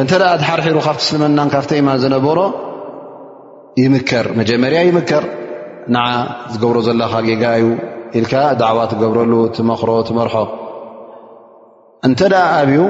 እንተ 0.00 0.12
ኣ 0.30 0.30
ድሓርሒሩ 0.42 0.76
ካብቲ 0.86 1.02
ስልመናን 1.10 1.50
ካብተ 1.54 1.70
ኢማን 1.80 1.98
ዘነበሮ 2.04 2.38
ይምከር 3.82 4.26
መጀመርያ 4.40 4.80
ይምከር 4.88 5.24
ንዓ 5.94 6.06
ዝገብሮ 6.52 6.78
ዘለኻ 6.88 7.12
ጌጋ 7.28 7.44
እዩ 7.60 7.66
ኢልካ 8.20 8.34
ዳዕዋ 8.60 8.80
ትገብረሉ 8.92 9.32
ትመኽሮ 9.56 9.90
ትመርሖ 10.08 10.36
እንተ 12.08 12.20
ደ 12.32 12.38
ኣብዩ 12.60 12.80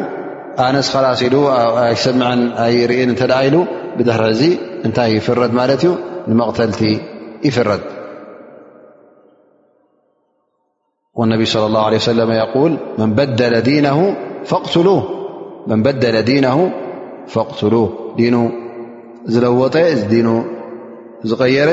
ኣነስ 0.67 0.89
ከላሲ 0.95 1.21
ኢሉ 1.31 1.37
ኣይሰምዐን 1.87 2.43
ኣይርኢን 2.67 3.13
እተ 3.17 3.23
ኢሉ 3.49 3.57
ብድሕሪ 3.99 4.27
እዚ 4.37 4.43
እንታይ 4.87 5.11
ይፍረድ 5.19 5.53
ማለት 5.61 5.83
እዩ 5.87 5.93
ንመቕተልቲ 6.31 6.81
ይፍረድ 7.49 7.83
والنبي 11.17 11.45
صلى 11.45 11.67
الله 11.67 11.85
عليه 11.87 11.97
وسلم 11.97 12.31
يقول 12.31 12.77
من 12.99 13.13
بدل 13.13 13.61
دينه 16.23 16.73
فاقتلوه 17.27 18.15
دن 18.19 18.53
زلوط 19.25 19.77
دن 19.77 20.45
غير 21.41 21.69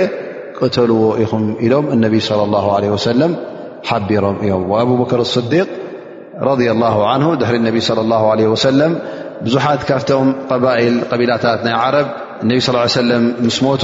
قتلዎ 0.61 1.03
م 1.35 1.43
إلم 1.65 1.85
النبي 1.95 2.19
صلى 2.19 2.43
الله 2.43 2.65
عليه 2.75 2.89
وسلم 2.89 3.31
حبرم 3.89 4.37
يم 4.49 4.61
وأبو 4.71 4.95
بكر 5.03 5.19
الصديق 5.19 5.67
رضي 6.41 6.71
الله 6.71 7.07
عنه 7.11 7.35
دحر 7.39 7.55
انبي 7.55 7.79
صلى 7.89 8.01
الله 8.05 8.23
عليه 8.31 8.47
وسلم 8.47 8.91
بዙحت 9.43 9.79
كفتم 9.89 10.23
قبائل 10.51 10.93
قبلتت 11.11 11.59
ني 11.67 11.73
عرب 11.83 12.07
انبي 12.43 12.59
صلىاه 12.65 12.81
عيه 12.81 12.97
وسلم 13.01 13.21
مس 13.45 13.57
مت 13.63 13.83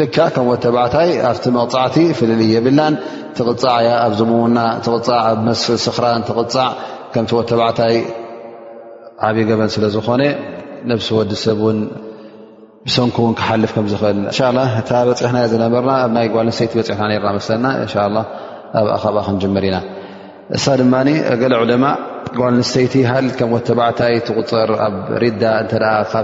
ድ 0.00 0.04
ከም 0.16 0.46
ወተባዕታይ 0.52 1.10
ኣቲ 1.30 1.44
መቕፃዕቲ 1.56 1.96
ፍልል 2.18 2.42
የብላን 2.54 2.94
ትቕፃ 3.38 3.62
ኣና 4.44 4.58
ኣስክራን 5.76 6.22
ቕ 6.28 6.46
ከ 7.14 7.18
ወተባዕታይ 7.38 7.94
ዓብይ 9.28 9.44
ገበን 9.50 9.70
ስለዝኾነ 9.76 10.22
ነሲ 10.90 11.06
ወዲሰብ 11.18 11.60
ን 11.78 11.78
ሰ 12.92 12.96
ክሓልፍ 13.38 13.72
እል 13.80 14.22
ሕና 15.30 15.36
ዝነበና 15.52 15.88
ይ 16.24 16.28
ጓል 16.34 16.48
ስተይቲ 16.58 16.74
ሕና 17.00 17.12
ና 17.64 17.70
ና 18.14 18.22
ኣብ 18.78 18.86
ኣ 19.22 19.24
ክንር 19.42 19.64
ኢና 19.68 19.78
እ 20.56 20.58
ድ 21.70 21.76
ጓል 22.38 22.56
ስተይቲ 22.70 22.94
ተዕታይ 23.68 24.14
ትፅር 24.28 24.70
ኣብ 24.86 24.96
ዳ 25.42 25.52
ካ 25.72 26.14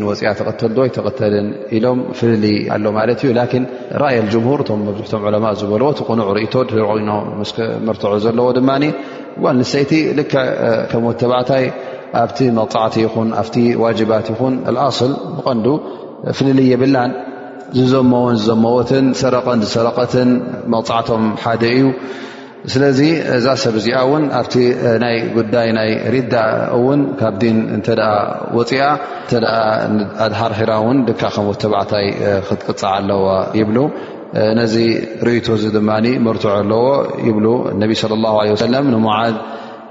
ን 0.00 0.02
ወፅያ 0.08 0.30
ተተልዶይ 0.40 0.88
ተተል 0.96 1.36
ኢሎም 1.78 2.00
ፍ 2.20 2.32
ኣ 2.74 2.78
ዝ 3.22 3.32
ኑዕ 3.32 4.94
ይ 6.40 6.44
ር 6.44 6.64
ዘዎ 8.00 8.52
ጓል 9.44 9.58
ስተይቲታ 9.70 10.32
ኣብቲ 12.24 12.38
መቕፃዕቲ 12.58 12.94
ይኹን 13.06 13.28
ኣብቲ 13.40 13.56
ዋጅባት 13.84 14.26
ይኹን 14.32 14.54
ኣصል 14.88 15.12
ብቐን 15.38 15.60
ፍልልየብላን 16.36 17.10
ዝዘመወን 17.78 18.36
ዝዘመወትን 18.42 19.06
ዝሰረቐን 19.14 19.60
ዝሰረቀትን 19.66 20.30
መቕፃዕቶም 20.74 21.24
ሓደ 21.44 21.62
እዩ 21.76 21.88
ስለዚ 22.74 23.00
እዛ 23.36 23.46
ሰብእዚኣ 23.64 23.98
ውን 24.12 24.24
ኣብቲ 24.38 24.54
ናይ 25.02 25.16
ጉዳይ 25.36 25.68
ናይ 25.78 25.90
ሪዳ 26.14 26.34
እውን 26.78 27.00
ካብ 27.20 27.34
ዲን 27.42 27.58
እተ 27.76 27.88
ወፅኣ 28.58 28.80
እ 29.34 30.06
ኣድሃርራ 30.26 30.70
ውን 30.86 30.98
ድ 31.08 31.14
ከምተባዕታይ 31.20 32.06
ክትቅፅዕ 32.48 32.82
ኣለዎ 32.96 33.26
ይብሉ 33.60 33.78
ነዚ 34.60 34.74
ርእቶ 35.26 35.46
እዚ 35.58 35.64
ድማ 35.76 35.90
መርትዑ 36.26 36.50
ኣለዎ 36.60 36.84
ይብ 37.28 37.38
ነ 37.44 37.46
ንዝ 37.82 37.92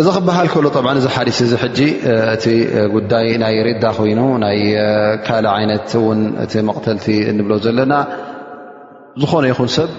እዚ 0.00 0.06
ክበሃል 0.14 0.48
ከሎ 0.52 0.66
እዚ 1.00 1.04
ሓዲስ 1.16 1.36
እዚ 1.44 1.52
ሕጂ 1.62 1.78
እቲ 2.34 2.44
ጉዳይ 2.94 3.26
ናይ 3.42 3.56
ሬዳ 3.66 3.84
ኮይኑ 3.98 4.20
ናይ 4.44 4.58
ካል 5.26 5.44
ዓይነት 5.56 5.90
ውን 6.06 6.20
እቲ 6.44 6.52
መቅተልቲ 6.68 7.04
ንብሎ 7.38 7.52
ዘለና 7.66 7.94
ዝኾነ 9.22 9.44
ይኹን 9.52 9.70
ሰብ 9.76 9.90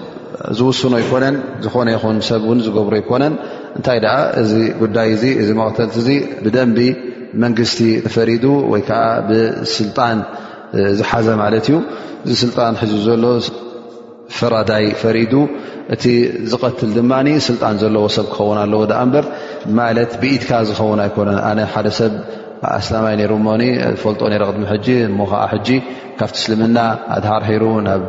ዝውስኖ 0.58 0.92
ይኮነን 1.04 1.36
ዝኾነ 1.66 1.86
ይኹን 1.96 2.16
ሰብ 2.28 2.42
ን 2.56 2.58
ዝገብሮ 2.66 2.94
ይኮነን 3.02 3.34
እንታይ 3.78 3.98
ደኣ 4.06 4.16
እዚ 4.42 4.52
ጉዳይ 4.82 5.08
እዚ 5.42 5.48
መቕተልቲ 5.60 6.08
እ 6.26 6.28
ብደንቢ 6.44 6.78
መንግስቲ 7.44 7.80
ፈሪዱ 8.16 8.44
ወይ 8.72 8.82
ከዓ 8.90 9.00
ብስልጣን 9.30 10.18
ዝሓዘ 11.00 11.26
ማለት 11.44 11.66
እዩ 11.70 11.76
እዚ 12.26 12.32
ስልጣን 12.44 12.72
ሕዝቢ 12.82 12.98
ዘሎ 13.08 13.24
ፍራዳይ 14.36 14.84
ፈሪዱ 15.04 15.32
እቲ 15.94 16.04
ዝቀትል 16.52 16.90
ድማ 16.98 17.12
ስልጣን 17.50 17.74
ዘለዎ 17.82 18.04
ሰብ 18.14 18.26
ክኸውን 18.30 18.58
ኣለዎ 18.62 18.80
ኣ 19.00 19.02
ንበር 19.08 19.24
ማለት 19.80 20.10
ብኢትካ 20.22 20.48
ዝኸውን 20.68 21.00
ኣይኮነን 21.04 21.38
ኣነ 21.50 21.58
ሓደ 21.74 21.88
ሰብ 21.98 22.12
ኣስላማይ 22.78 23.14
ነይሩ 23.20 23.32
እሞኒ 23.40 23.62
ፈልጦ 24.02 24.20
ነረ 24.32 24.42
ቅድሚ 24.48 24.62
ሕጂ 24.72 24.86
እሞ 25.08 25.18
ከዓ 25.30 25.42
ሕጂ 25.52 25.68
ካብቲ 26.18 26.36
ስልምና 26.44 26.78
ኣድሃርሒሩ 27.16 27.64
ናብ 27.86 28.04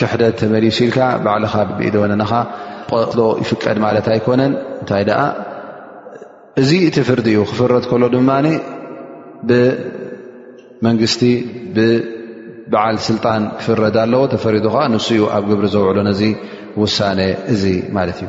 ክሕደት 0.00 0.34
ተመሊስ 0.40 0.76
ኢልካ 0.86 0.98
ባዕልካ 1.24 1.54
ብብኢድ 1.68 1.96
ወነኻ 2.02 2.32
ቆሎ 2.90 3.18
ይፍቀድ 3.42 3.78
ማለት 3.86 4.06
ኣይኮነን 4.14 4.52
እንታይ 4.80 5.04
ደኣ 5.10 5.20
እዚ 6.62 6.70
እትፍርዲ 6.88 7.28
እዩ 7.34 7.42
ክፍረድ 7.52 7.84
ከሎ 7.92 8.02
ድማ 8.16 8.30
ብመንግስቲ 9.50 11.22
ብበዓል 11.76 12.96
ስልጣን 13.08 13.42
ክፍረድ 13.60 13.96
ኣለዎ 14.04 14.22
ተፈሪዱ 14.34 14.66
ከዓ 14.74 14.84
ንስኡ 14.94 15.22
ኣብ 15.38 15.44
ግብሪ 15.50 15.66
ዘውዕሉ 15.74 15.98
ነዚ 16.10 16.22
ውሳነ 16.82 17.20
እዚ 17.54 17.62
ማለት 17.96 18.18
እዩ 18.24 18.28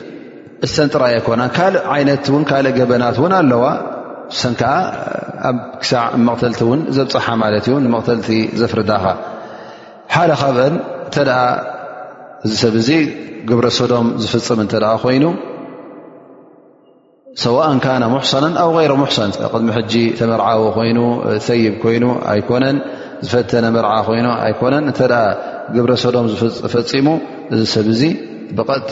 እሰንጥራይ 0.65 1.13
ኣይኮና 1.17 1.43
ካልእ 1.57 1.83
ይነት 2.01 2.25
ን 2.39 2.43
ካእ 2.49 2.65
ገበናት 2.79 3.15
ውን 3.23 3.33
ኣለዋ 3.39 3.63
ሰንዓ 4.41 4.63
ኣብ 5.49 5.57
ክሳዕ 5.81 6.03
መቕተልቲ 6.27 6.59
ን 6.79 6.81
ዘብፅሓ 6.97 7.25
ማለት 7.43 7.65
እዩ 7.69 7.75
ንመቕተልቲ 7.85 8.29
ዘፍርዳኻ 8.59 9.05
ሓደ 10.15 10.31
ካብአን 10.41 10.75
እተ 11.07 11.15
እዚ 12.45 12.51
ሰብ 12.63 12.75
ዙ 12.87 12.89
ግብረ 13.49 13.67
ሶዶም 13.79 14.07
ዝፍፅም 14.23 14.59
እተ 14.65 14.73
ኮይኑ 15.03 15.25
ሰዋእ 17.45 17.73
ካነ 17.85 18.03
ሙሕሰናን 18.13 18.55
ኣብ 18.63 18.69
غይሮ 18.77 18.93
ሙሰን 19.03 19.31
ቅድሚ 19.53 19.67
ሕጂ 19.77 19.93
ተመርዓዊ 20.19 20.61
ኮይኑ 20.77 20.99
ይብ 21.65 21.75
ኮይኑ 21.83 22.05
ኣይኮነን 22.33 22.77
ዝፈተነ 23.29 23.65
መርዓ 23.75 23.93
ኮይኑ 24.07 24.27
ኣኮነን 24.45 24.85
እተ 24.91 25.01
ግብረ 25.75 25.91
ሶዶም 26.03 26.25
ዝፈፂሙ 26.61 27.07
እዚ 27.53 27.61
ሰብ 27.75 27.87
ዙ 27.99 28.03
ብቐጥታ 28.57 28.91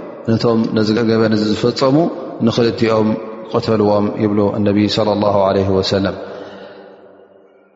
ነቶም 0.29 0.59
ነዚ 0.77 0.89
ገበ 1.09 1.21
ዝፈፀሙ 1.49 1.95
ንክልትኦም 2.45 3.07
ቆተልዎም 3.51 4.05
ይብሉ 4.23 4.39
እነቢ 4.57 4.77
صለ 4.95 5.07
ላه 5.23 5.35
ለ 5.55 5.59
ወሰለም 5.77 6.15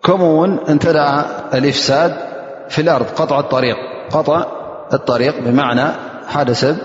ከምኡ 0.05 0.31
ውን 0.39 0.51
እንተ 0.71 0.83
ኣልእፍሳድ 1.57 2.11
ፍኣር 2.75 3.01
ዕ 5.07 5.13
ሪቅ 5.21 5.35
ብማዕና 5.45 5.81
ሓደ 6.33 6.49
ሰብ 6.61 6.75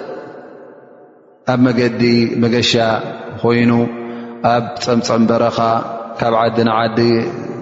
ኣብ 1.52 1.58
መገዲ 1.66 2.02
መገሻ 2.42 2.72
ኮይኑ 3.42 3.72
ኣብ 4.52 4.64
ፀምፀም 4.84 5.22
በረኻ 5.30 5.58
ካብ 6.20 6.34
ዓዲ 6.42 6.56
ንዓዲ 6.68 6.98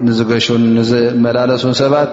ንዝገሹን 0.05 0.63
ንዝመላለሱን 0.77 1.75
ሰባት 1.81 2.09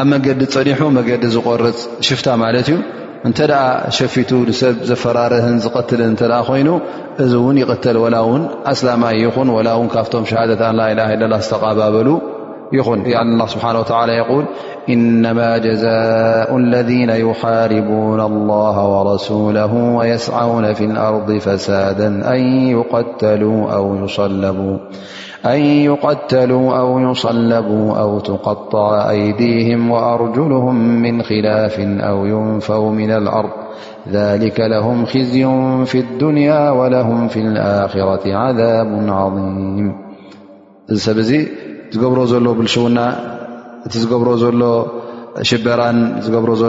ኣብ 0.00 0.06
መገዲ 0.12 0.40
ፀኒሑ 0.54 0.80
መገዲ 0.98 1.22
ዝቆርፅ 1.34 1.78
ሽፍታ 2.08 2.28
ማለት 2.44 2.68
እዩ 2.72 2.78
نت 3.26 3.50
شفتو 3.88 4.52
سب 4.52 4.94
فرارهن 4.94 5.60
قتل 5.74 6.00
ن 6.10 6.16
ين 6.54 7.34
ون 7.34 7.58
يقتل 7.58 7.96
ولان 7.96 8.48
أسلما 8.66 9.10
ي 9.12 9.26
ولان 9.26 9.88
كافتهم 9.88 10.24
شهادة 10.24 10.70
ن 10.72 10.76
لا 10.76 10.92
إله 10.92 11.14
إلا 11.14 11.24
الله 11.26 11.38
استقى 11.38 11.74
بابلو 11.76 12.20
يخن 12.72 12.98
ن 12.98 13.06
الله 13.06 13.46
سبحانه 13.46 13.78
وتعالى 13.80 14.12
يقول 14.12 14.44
إنما 14.88 15.48
جزاء 15.58 16.56
الذين 16.56 17.10
يحاربون 17.26 18.20
الله 18.30 18.76
ورسوله 18.92 19.72
ويسعون 19.74 20.72
في 20.74 20.84
الأرض 20.90 21.28
فسادا 21.38 22.08
أن 22.34 22.40
يقتلوا 22.76 23.60
أو 23.76 23.84
يصلبوا 24.04 24.76
أن 25.46 25.60
يقتلوا 25.60 26.76
أو 26.78 26.98
يصلبوا 26.98 27.96
أو 27.96 28.20
تقطع 28.20 29.10
أيديهم 29.10 29.90
وأرجلهم 29.90 31.02
من 31.02 31.22
خلاف 31.22 31.80
أو 31.80 32.26
ينفوا 32.26 32.90
من 32.92 33.10
الأرض 33.10 33.50
ذلك 34.08 34.60
لهم 34.60 35.06
خزي 35.06 35.44
في 35.86 35.98
الدنيا 35.98 36.70
ولهم 36.70 37.28
في 37.28 37.40
الآخرة 37.40 38.34
عذاب 38.36 38.90
عظيم 39.10 39.90
ر 41.96 42.22
له 42.38 42.60
الشن 42.60 42.98
ر 44.12 44.32
ل 44.60 44.64
شبر 45.42 45.80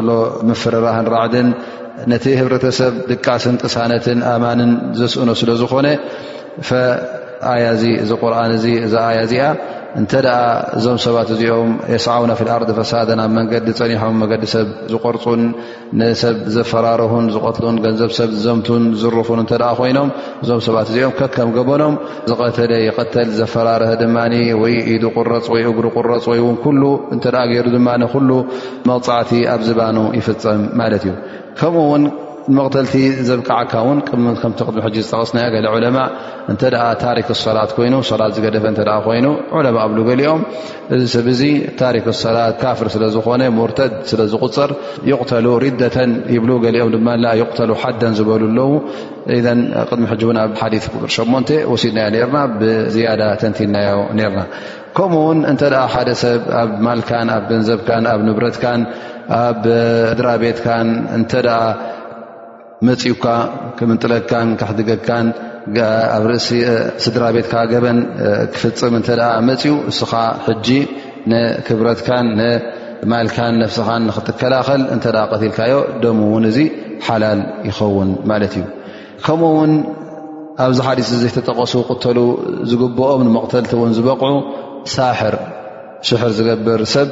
ل 0.07 0.51
فره 0.63 0.95
رعد 1.13 1.35
نتهرس 2.07 2.65
س 2.79 3.77
نة 3.77 4.37
مان 4.43 4.59
سل 5.13 5.57
ن 5.83 5.97
ኣያ 7.53 7.65
እ 7.79 7.89
እዚ 8.03 8.11
ቁርን 8.21 8.51
እ 8.57 8.71
እዚ 8.85 8.93
ኣያ 9.09 9.17
እዚኣ 9.25 9.43
እንተደኣ 9.99 10.33
እዞም 10.77 10.97
ሰባት 11.03 11.29
እዚኦም 11.33 11.69
የስዓውና 11.93 12.31
ፍ 12.39 12.43
ልኣር 12.47 12.63
ፈሳደ 12.79 13.09
ናብ 13.19 13.31
መንገዲ 13.37 13.67
ፀኒሖም 13.79 14.15
መገዲ 14.23 14.43
ሰብ 14.53 14.67
ዝቆርፁን 14.93 15.41
ንሰብ 15.99 16.35
ዘፈራርሁን 16.55 17.25
ዝቆትሉን 17.35 17.77
ገንዘብ 17.85 18.11
ሰብ 18.17 18.29
ዝዘምቱን 18.35 18.83
ዝርፉን 19.03 19.41
እተ 19.43 19.53
ኮይኖም 19.79 20.09
እዞም 20.43 20.61
ሰባት 20.67 20.89
እዚኦም 20.91 21.13
ከከም 21.21 21.51
ገበኖም 21.57 21.95
ዝቀተለ 22.31 22.71
ይቀተል 22.87 23.31
ዘፈራርሀ 23.39 23.91
ድማ 24.03 24.17
ወይ 24.61 24.75
ኢዱ 24.95 25.03
ቁረፅ 25.17 25.47
ወይ 25.55 25.63
እግሪ 25.71 25.87
ቁረፅ 25.97 26.25
ወይ 26.33 26.41
ውን 26.47 26.77
ሉ 26.83 26.93
እተ 27.17 27.25
ገይሩ 27.53 27.67
ድማ 27.77 27.89
ሉ 28.29 28.31
መቕፃዕቲ 28.91 29.31
ኣብ 29.55 29.61
ዝባኑ 29.69 29.97
ይፍፀም 30.19 30.63
ማለት 30.81 31.05
እዩ 31.09 31.13
ተቲ 32.73 32.91
ዘቃዓካ 33.27 33.73
ሚ 34.23 34.31
ዝጠቀ 34.41 34.89
ታክ 37.01 37.27
ሰ 37.41 37.43
ይ 37.85 37.89
ኦም 40.33 40.41
ዚ 41.13 41.15
ብ 41.25 41.27
ፍ 42.09 42.09
ዝ 42.11 42.13
ርተ 42.37 42.63
ዝፅር 43.15 43.39
ም 43.57 43.59
ኣ 45.15 45.17
ሲድ 45.33 45.83
ተን 45.95 46.11
ና 47.17 47.19
ብ 52.59 52.61
ኣ 57.11 57.13
ማ 57.13 57.17
ኣ 57.75 57.77
ገብ 59.39 59.63
ድራቤ 60.17 60.43
መፅውካ 62.87 63.25
ክምንጥለካን 63.77 64.49
ካሕድገካን 64.61 65.27
ኣብ 66.15 66.23
ርእሲ 66.31 66.47
ስድራ 67.03 67.23
ቤትካ 67.35 67.53
ገበን 67.71 67.97
ክፍፅም 68.53 68.93
እንተ 68.99 69.09
መፅኡ 69.47 69.73
እስኻ 69.91 70.11
ሕጂ 70.45 70.67
ንክብረትካን 71.31 72.27
ንማልካን 72.39 73.55
ነፍስኻን 73.63 74.03
ንክትከላኸል 74.09 74.81
እተ 74.95 75.05
ቀትልካዮ 75.31 75.73
ደም 76.03 76.19
ውን 76.33 76.45
እዚ 76.51 76.59
ሓላል 77.07 77.41
ይኸውን 77.69 78.11
ማለት 78.31 78.53
እዩ 78.59 78.63
ከምኡውን 79.25 79.73
ኣብዚ 80.65 80.77
ሓዲስ 80.87 81.09
ዘይተጠቀሱ 81.23 81.73
ቁተሉ 81.93 82.19
ዝግብኦም 82.69 83.23
ንመቕተልቲ 83.27 83.71
እውን 83.79 83.91
ዝበቕዑ 83.97 84.35
ሳር 84.95 85.35
ሽሕር 86.09 86.31
ዝገብር 86.37 86.81
ሰብ 86.93 87.09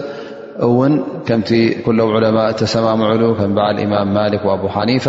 እውን 0.68 0.94
ከምቲ 1.28 1.50
ኩሎም 1.86 2.12
ዑለማ 2.18 2.38
ተሰማምዕሉ 2.60 3.22
ከም 3.40 3.54
በዓል 3.58 3.78
ኢማም 3.86 4.10
ማሊክ 4.18 4.44
ኣብ 4.54 4.64
ሓኒፋ 4.76 5.06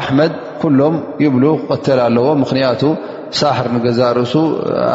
ኣሕመድ 0.00 0.32
ኩሎም 0.62 0.96
ይብሉ 1.24 1.44
ክቀተል 1.60 2.00
ኣለዎ 2.06 2.26
ምክንያቱ 2.44 2.82
ሳሕር 3.40 3.66
ንገዛ 3.74 4.00
ርእሱ 4.18 4.34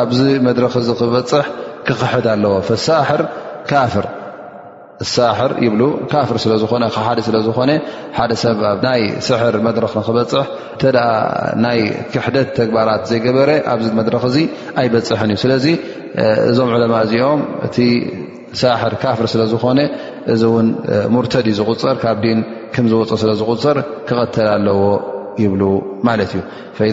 ኣብዚ 0.03 0.19
መድረክ 0.47 0.73
እዚ 0.81 0.89
ክበፅሕ 0.99 1.45
ክኽሕድ 1.87 2.25
ኣለዎ 2.33 2.53
ሳሕር 2.87 3.21
ካፍር 3.71 4.05
ሳሕር 5.15 5.51
ይብ 5.65 5.73
ካፍር 6.11 6.37
ስለዝኾነ 6.43 6.83
ሓደ 7.05 7.19
ስለዝኾነ 7.27 7.71
ሓደ 8.17 8.31
ሰብናይ 8.41 9.01
ስሕር 9.27 9.55
መድረክ 9.67 9.91
ንክበፅሕ 9.99 10.49
ተ 10.81 10.91
ናይ 11.63 11.79
ክሕደት 12.13 12.49
ተግባራት 12.59 13.03
ዘይገበረ 13.09 13.49
ኣብዚ 13.73 13.87
መድረክ 13.99 14.23
እዚ 14.29 14.37
ኣይበፅሐን 14.81 15.31
እዩ 15.35 15.39
ስለዚ 15.43 15.65
እዞም 16.51 16.69
ዕለማ 16.77 16.95
እዚኦም 17.07 17.41
እቲ 17.67 17.77
ሳሕር 18.61 18.93
ካፍር 19.03 19.27
ስለ 19.33 19.41
ዝኾነ 19.53 19.79
እዚ 20.33 20.41
ውን 20.55 20.67
ሙርተድ 21.13 21.47
እ 21.51 21.55
ዝቁፀር 21.59 21.95
ካብ 22.03 22.17
ዲን 22.25 22.39
ፅ 22.73 22.77
ዝፅ 23.41 23.49
ክቐተ 24.09 24.35
ኣለዎ 24.53 24.79
ይ 25.43 25.45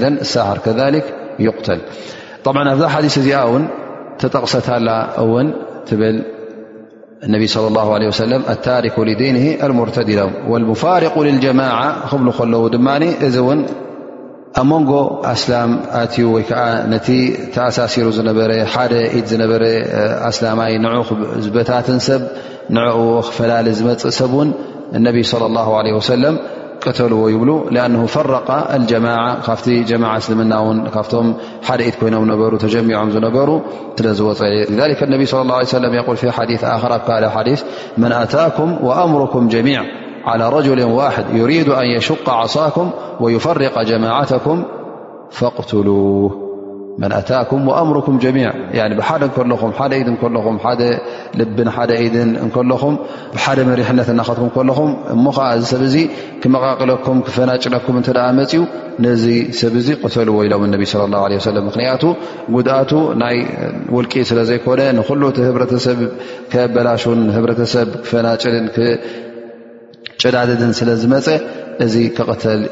ذ 0.02 0.08
ሳር 0.32 0.56
ተ 0.66 2.54
ኣብዛ 2.72 2.84
እዚ 3.20 3.28
ተጠቕሰታ 4.20 4.68
ص 7.52 7.56
الله 7.70 7.88
عه 7.96 8.54
ታሪክ 8.68 8.94
ل 9.08 9.10
ርተድ 9.88 10.10
ሎም 10.50 10.50
الፋرق 10.58 11.14
للجع 11.28 11.52
ክብ 12.10 12.26
ከለ 12.38 12.54
ድ 12.74 12.78
እዚ 13.28 13.36
ኣ 14.60 14.62
ንጎ 14.70 14.90
ላ 15.50 15.58
ዩ 16.22 16.28
ተሲሩ 21.88 22.16
ታ 22.74 22.82
ፈላ 23.36 23.52
ዝፅእ 23.78 24.02
ሰብን 24.20 24.48
النبي 24.94 25.22
صلى 25.22 25.46
الله 25.46 25.76
عليه 25.76 25.92
وسلم 25.92 26.38
قتلوا 26.86 27.24
ويبلو 27.24 27.68
لأنه 27.70 28.06
فرق 28.06 28.72
الجماعة 28.74 29.40
فت 29.54 29.68
جماع 29.68 30.18
منفهم 30.30 31.36
كويننر 32.00 32.56
تجمعنر 32.56 33.60
لذلك 34.00 35.02
النبي 35.02 35.26
صى 35.26 35.40
الله 35.40 35.54
عليه 35.54 35.64
سلم 35.64 35.94
يقول 35.94 36.16
في 36.16 36.30
حديث 36.30 36.64
آخر 36.64 36.98
كل 37.06 37.26
حديث 37.28 37.62
من 37.98 38.12
أتاكم 38.12 38.76
وأمركم 38.82 39.48
جميع 39.48 39.82
على 40.24 40.48
رجل 40.48 40.82
واحد 40.84 41.24
يريد 41.34 41.68
أن 41.68 41.86
يشق 41.86 42.30
عصاكم 42.30 42.90
ويفرق 43.20 43.82
جماعتكم 43.82 44.64
فاقتلوه 45.30 46.49
መን 47.02 47.12
ኣታኩም 47.18 47.64
ኣምርኩም 47.80 48.16
ጀሚ 48.22 48.38
ብሓደ 48.98 49.22
ከለኹም 49.36 49.70
ሓደ 49.78 49.92
ኢ 50.00 50.02
ለኹም 50.36 50.56
ሓደ 50.64 50.82
ልብን 51.40 51.68
ሓደ 51.76 51.90
ኢድን 52.06 52.30
ከለኹም 52.54 52.94
ሓደ 53.42 53.58
መሪሕነት 53.70 54.08
እናኸትኩም 54.14 54.50
ከለኹም 54.56 54.90
እሞ 55.14 55.24
ከዓ 55.36 55.46
እዚ 55.58 55.64
ሰብ 55.72 55.82
እዚ 55.88 55.96
ክመቃቅለኩም 56.44 57.20
ክፈናጭለኩም 57.28 57.96
እተ 58.00 58.08
መፅኡ 58.38 58.60
ነዚ 59.04 59.24
ሰብ 59.60 59.74
እዚ 59.82 59.88
ቅተሉ 60.06 60.28
ወኢሎም 60.38 60.64
እነቢ 60.68 60.84
ለ 61.02 61.06
ላ 61.14 61.22
ለ 61.34 61.40
ሰለም 61.48 61.66
ምክንያቱ 61.70 62.02
ጉድኣቱ 62.56 62.92
ናይ 63.22 63.36
ውልቂ 63.96 64.14
ስለ 64.32 64.40
ዘይኮነ 64.50 64.80
ንሉ 64.98 65.22
ቲ 65.38 65.46
ህብረተሰብ 65.48 66.00
ክበላሹን 66.54 67.22
ህብረተሰብ 67.38 67.88
ክፈናጭልን 68.04 68.68
ክጨዳድድን 68.76 70.74
ስለዝመፀ 70.80 71.26
እዚ 71.86 71.94
ክቕተል 72.18 72.62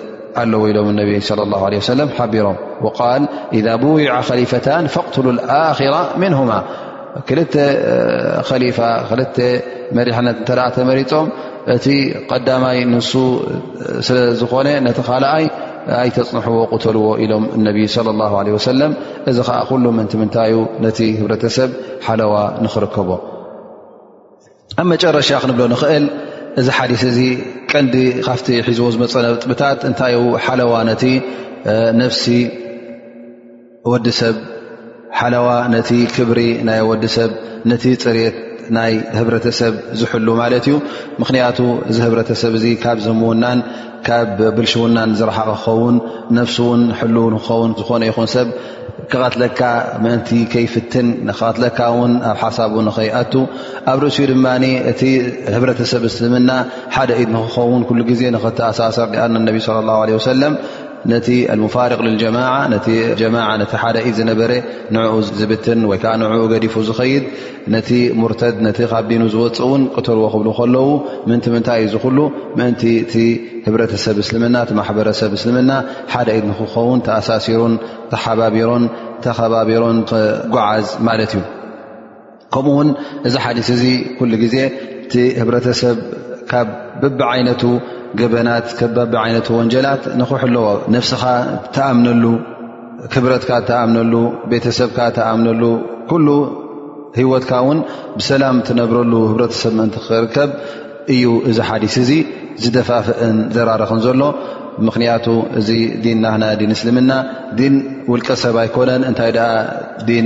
ዎ 0.41 0.47
ኢሎም 0.71 0.89
ص 1.29 1.95
ሓቢሮም 2.19 2.57
ቃል 2.99 3.23
إذ 3.59 3.67
ብዓ 3.85 4.17
ከሊፈታን 4.29 4.85
ፈقት 4.97 5.15
ኣራ 5.61 5.95
ምንهማ 6.23 6.53
ክል 7.29 7.41
ከሊ 8.49 8.63
ክል 9.11 9.23
መሪሕነት 9.97 10.39
እተ 10.43 10.51
ተመሪፆም 10.77 11.27
እቲ 11.75 11.87
ቀዳማይ 12.31 12.79
ንሱ 12.93 13.11
ስለዝኾነ 14.07 14.69
ነቲ 14.87 14.99
ካኣይ 15.09 15.45
ኣይ 16.03 16.09
ተፅንሐዎ 16.17 16.59
ቁተልዎ 16.75 17.07
ኢሎም 17.25 17.45
ነቢይ 17.67 17.87
ص 17.95 17.97
ه 18.53 18.65
ሰለም 18.71 18.93
እዚ 19.31 19.39
ከዓ 19.49 19.57
ኩሉ 19.71 19.85
ምን 19.99 20.07
ምንታይዩ 20.21 20.57
ነቲ 20.85 20.99
ህብረተሰብ 21.21 21.71
ሓለዋ 22.07 22.35
ንኽርከቦ 22.65 23.11
ኣብ 24.81 24.87
መጨረሻ 24.93 25.29
ክንብሎ 25.43 25.63
ንኽእል 25.75 26.05
እዚ 26.61 26.69
ሓዲስ 26.77 27.03
እዚ 27.09 27.19
ቀንዲ 27.71 27.95
ካፍቲ 28.27 28.47
ሒዝቦ 28.67 28.87
ዝመፀነ 28.95 29.27
ጥብታት 29.43 29.81
እንታይ 29.89 30.15
ሓለዋ 30.45 30.73
ነቲ 30.89 31.03
ነፍሲ 32.01 32.25
ወዲሰብ 33.91 34.37
ሓለዋ 35.19 35.49
ነቲ 35.75 35.91
ክብሪ 36.15 36.41
ናይ 36.69 36.81
ወዲሰብ 36.91 37.31
ነቲ 37.73 37.85
ፅሬት 38.05 38.37
ናይ 38.77 38.93
ህብረተሰብ 39.19 39.75
ዝሕሉ 40.01 40.27
ማለት 40.41 40.65
እዩ 40.71 40.75
ምኽንያቱ 41.21 41.59
እዚ 41.91 41.97
ህብረተሰብ 42.07 42.53
እዚ 42.61 42.65
ካብ 42.85 42.99
ዘምውናን 43.07 43.59
ካብ 44.09 44.35
ብልሽ 44.57 44.75
ውናን 44.83 45.11
ዝረሓቐ 45.21 45.49
ክኸውን 45.61 45.97
ነፍሲ 46.39 46.57
ውን 46.71 46.83
ሕልውን 46.99 47.33
ክኸውን 47.39 47.71
ዝኾነ 47.79 48.03
ይኹን 48.11 48.29
ሰብ 48.35 48.49
ከቀትለካ 49.13 49.61
ምንቲ 50.05 50.31
ከይፍትን 50.53 51.07
ቀትለካ 51.39 51.79
ን 52.11 52.15
ኣብ 52.31 52.39
ሓሳቡ 52.43 52.75
ኸይኣቱ 52.97 53.33
ኣብ 53.93 53.99
ርእሲኡ 54.05 54.27
ድማ 54.33 54.47
እቲ 54.91 55.01
ህብረተሰብ 55.55 56.03
ስልምና 56.17 56.51
ሓደ 56.97 57.11
ኢ 57.23 57.25
ንክኸውን 57.35 57.83
ዜ 58.21 58.23
ክኣሳሰር 58.45 59.11
ኣ 59.25 59.29
ነ 59.35 59.39
صى 59.69 59.81
له 59.89 59.97
عه 60.05 60.21
ሰለ 60.31 60.43
ነቲ 61.13 61.29
ሙፋርቅ 61.63 61.99
ጀማ 62.23 62.39
ነቲ 62.73 62.87
ጀማ 63.21 63.37
ነቲ 63.61 63.73
ሓደ 63.83 63.97
ኢድ 64.09 64.15
ዝነበረ 64.21 64.53
ንዕኡ 64.95 65.15
ዝብትን 65.41 65.81
ወይ 65.91 65.99
ከዓ 66.03 66.13
ንኡ 66.21 66.33
ገዲፉ 66.53 66.75
ዝኸይድ 66.89 67.25
ነቲ 67.75 67.89
ሙርተድ 68.21 68.57
ነቲ 68.67 68.79
ካብ 68.93 69.05
ዲኑ 69.11 69.23
ዝወፅእ 69.35 69.67
ውን 69.73 69.83
ክትርዎ 69.97 70.25
ክብሉ 70.35 70.49
ከለዉ 70.59 70.87
ምንቲ 71.29 71.45
ምንታይ 71.55 71.79
እዩ 71.87 71.91
ዝኩሉ 71.95 72.19
ምእንቲ 72.59 72.83
እቲ 73.03 73.15
ህብረተሰብ 73.67 74.17
እስልምና 74.25 74.57
ቲ 74.71 74.79
ማሕበረሰብ 74.81 75.31
እስልምና 75.39 75.71
ሓደ 76.15 76.29
ኢት 76.39 76.45
ንክኸውን 76.51 77.01
ተኣሳሲሮን 77.09 77.75
ተሓባቢሮን 78.15 78.85
ተከባቢሮን 79.27 79.97
ጉዓዝ 80.55 80.87
ማለት 81.09 81.33
እዩ 81.37 81.43
ከምኡ 82.55 82.75
ውን 82.79 82.91
እዚ 83.29 83.35
ሓዲስ 83.45 83.69
እዚ 83.77 83.85
ኩሉ 84.19 84.33
ግዜ 84.45 84.55
ቲ 85.13 85.25
ህብረተሰብ 85.41 85.97
ካብ 86.51 86.69
ብቢ 87.03 87.19
ዓይነቱ 87.33 87.63
ገበናት 88.21 88.67
ከባቢዓይነት 88.79 89.47
ወንጀላት 89.59 90.03
ንኩሕለዎ 90.21 90.67
ነፍስኻ 90.97 91.23
ተኣምነሉ 91.77 92.25
ክብረትካ 93.13 93.51
ተኣምነሉ 93.71 94.15
ቤተሰብካ 94.53 94.99
ተኣምነሉ 95.19 95.63
ኩሉ 96.11 96.29
ሂወትካ 97.19 97.53
ውን 97.67 97.79
ብሰላም 98.19 98.57
ትነብረሉ 98.69 99.13
ህብረተሰብ 99.31 99.73
ምእንት 99.79 99.95
ክርከብ 100.07 100.51
እዩ 101.15 101.23
እዚ 101.51 101.59
ሓዲስ 101.69 101.95
እዚ 102.05 102.11
ዝደፋፍእን 102.63 103.37
ዘራረኽን 103.57 104.01
ዘሎ 104.07 104.23
ምኽንያቱ 104.87 105.27
እዚ 105.59 105.69
ዲን 106.03 106.19
ናክና 106.25 106.45
ዲን 106.59 106.73
እስልምና 106.75 107.13
ን 107.77 107.79
ውልቀ 108.11 108.29
ሰብ 108.43 108.57
ኣይኮነን 108.63 109.03
እንታይ 109.11 109.31
ደኣ 109.37 109.49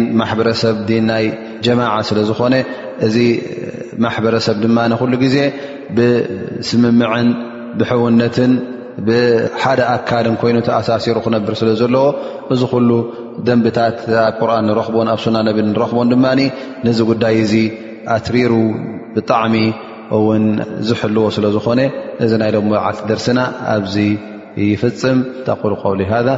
ን 0.00 0.02
ማሕበረሰብ 0.20 0.76
ን 0.98 1.04
ናይ 1.10 1.24
ጀማዓ 1.66 1.94
ስለ 2.08 2.18
ዝኾነ 2.30 2.54
እዚ 3.06 3.16
ማሕበረሰብ 4.04 4.56
ድማ 4.64 4.78
ንኩሉ 4.92 5.12
ግዜ 5.24 5.36
ብስምምዕን 5.96 7.28
ብሕውነትን 7.80 8.52
ብሓደ 9.06 9.80
ኣካልን 9.94 10.34
ኮይኑ 10.40 10.56
ተኣሳሲሩ 10.66 11.16
ክነብር 11.26 11.52
ስለ 11.60 11.68
ዘለዎ 11.80 12.04
እዚ 12.54 12.60
ኩሉ 12.72 12.90
ደንብታት 13.46 13.98
ኣብ 14.24 14.34
ቁርን 14.40 14.64
ንረኽቦን 14.70 15.08
ኣብ 15.12 15.20
ሱና 15.24 15.36
ነቢን 15.48 15.66
ንረኽቦን 15.74 16.08
ድማ 16.12 16.26
ነዚ 16.86 16.98
ጉዳይ 17.10 17.36
እዚ 17.44 17.54
ኣትሪሩ 18.16 18.52
ብጣዕሚ 19.14 19.54
ውን 20.26 20.44
ዝሕልዎ 20.88 21.24
ስለ 21.36 21.44
ዝኾነ 21.56 21.80
እዚ 22.24 22.32
ናይሎም 22.42 22.66
መዓልቲ 22.72 23.00
ደርሲና 23.10 23.40
ኣብዚ 23.76 23.96
ይፍፅም 24.70 25.18
ተቁል 25.46 25.74
ው 25.82 25.92
ذ 26.26 26.28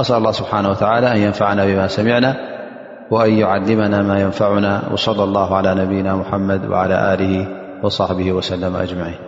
ኣስ 0.00 0.08
ه 0.14 0.16
ስብሓ 0.40 0.50
ኣን 0.56 1.04
يንፈና 1.24 1.58
ብማ 1.68 1.80
ሰሚዕና 1.98 2.26
አን 3.22 3.30
ዩዓልመና 3.42 3.94
ማ 4.10 4.18
يንፈና 4.24 4.66
صለ 5.06 5.18
ላه 5.38 5.50
ነብና 5.80 6.08
ሓመድ 6.32 6.62
صሕ 7.98 8.10
ወሰለ 8.38 8.64
አጅን 8.84 9.20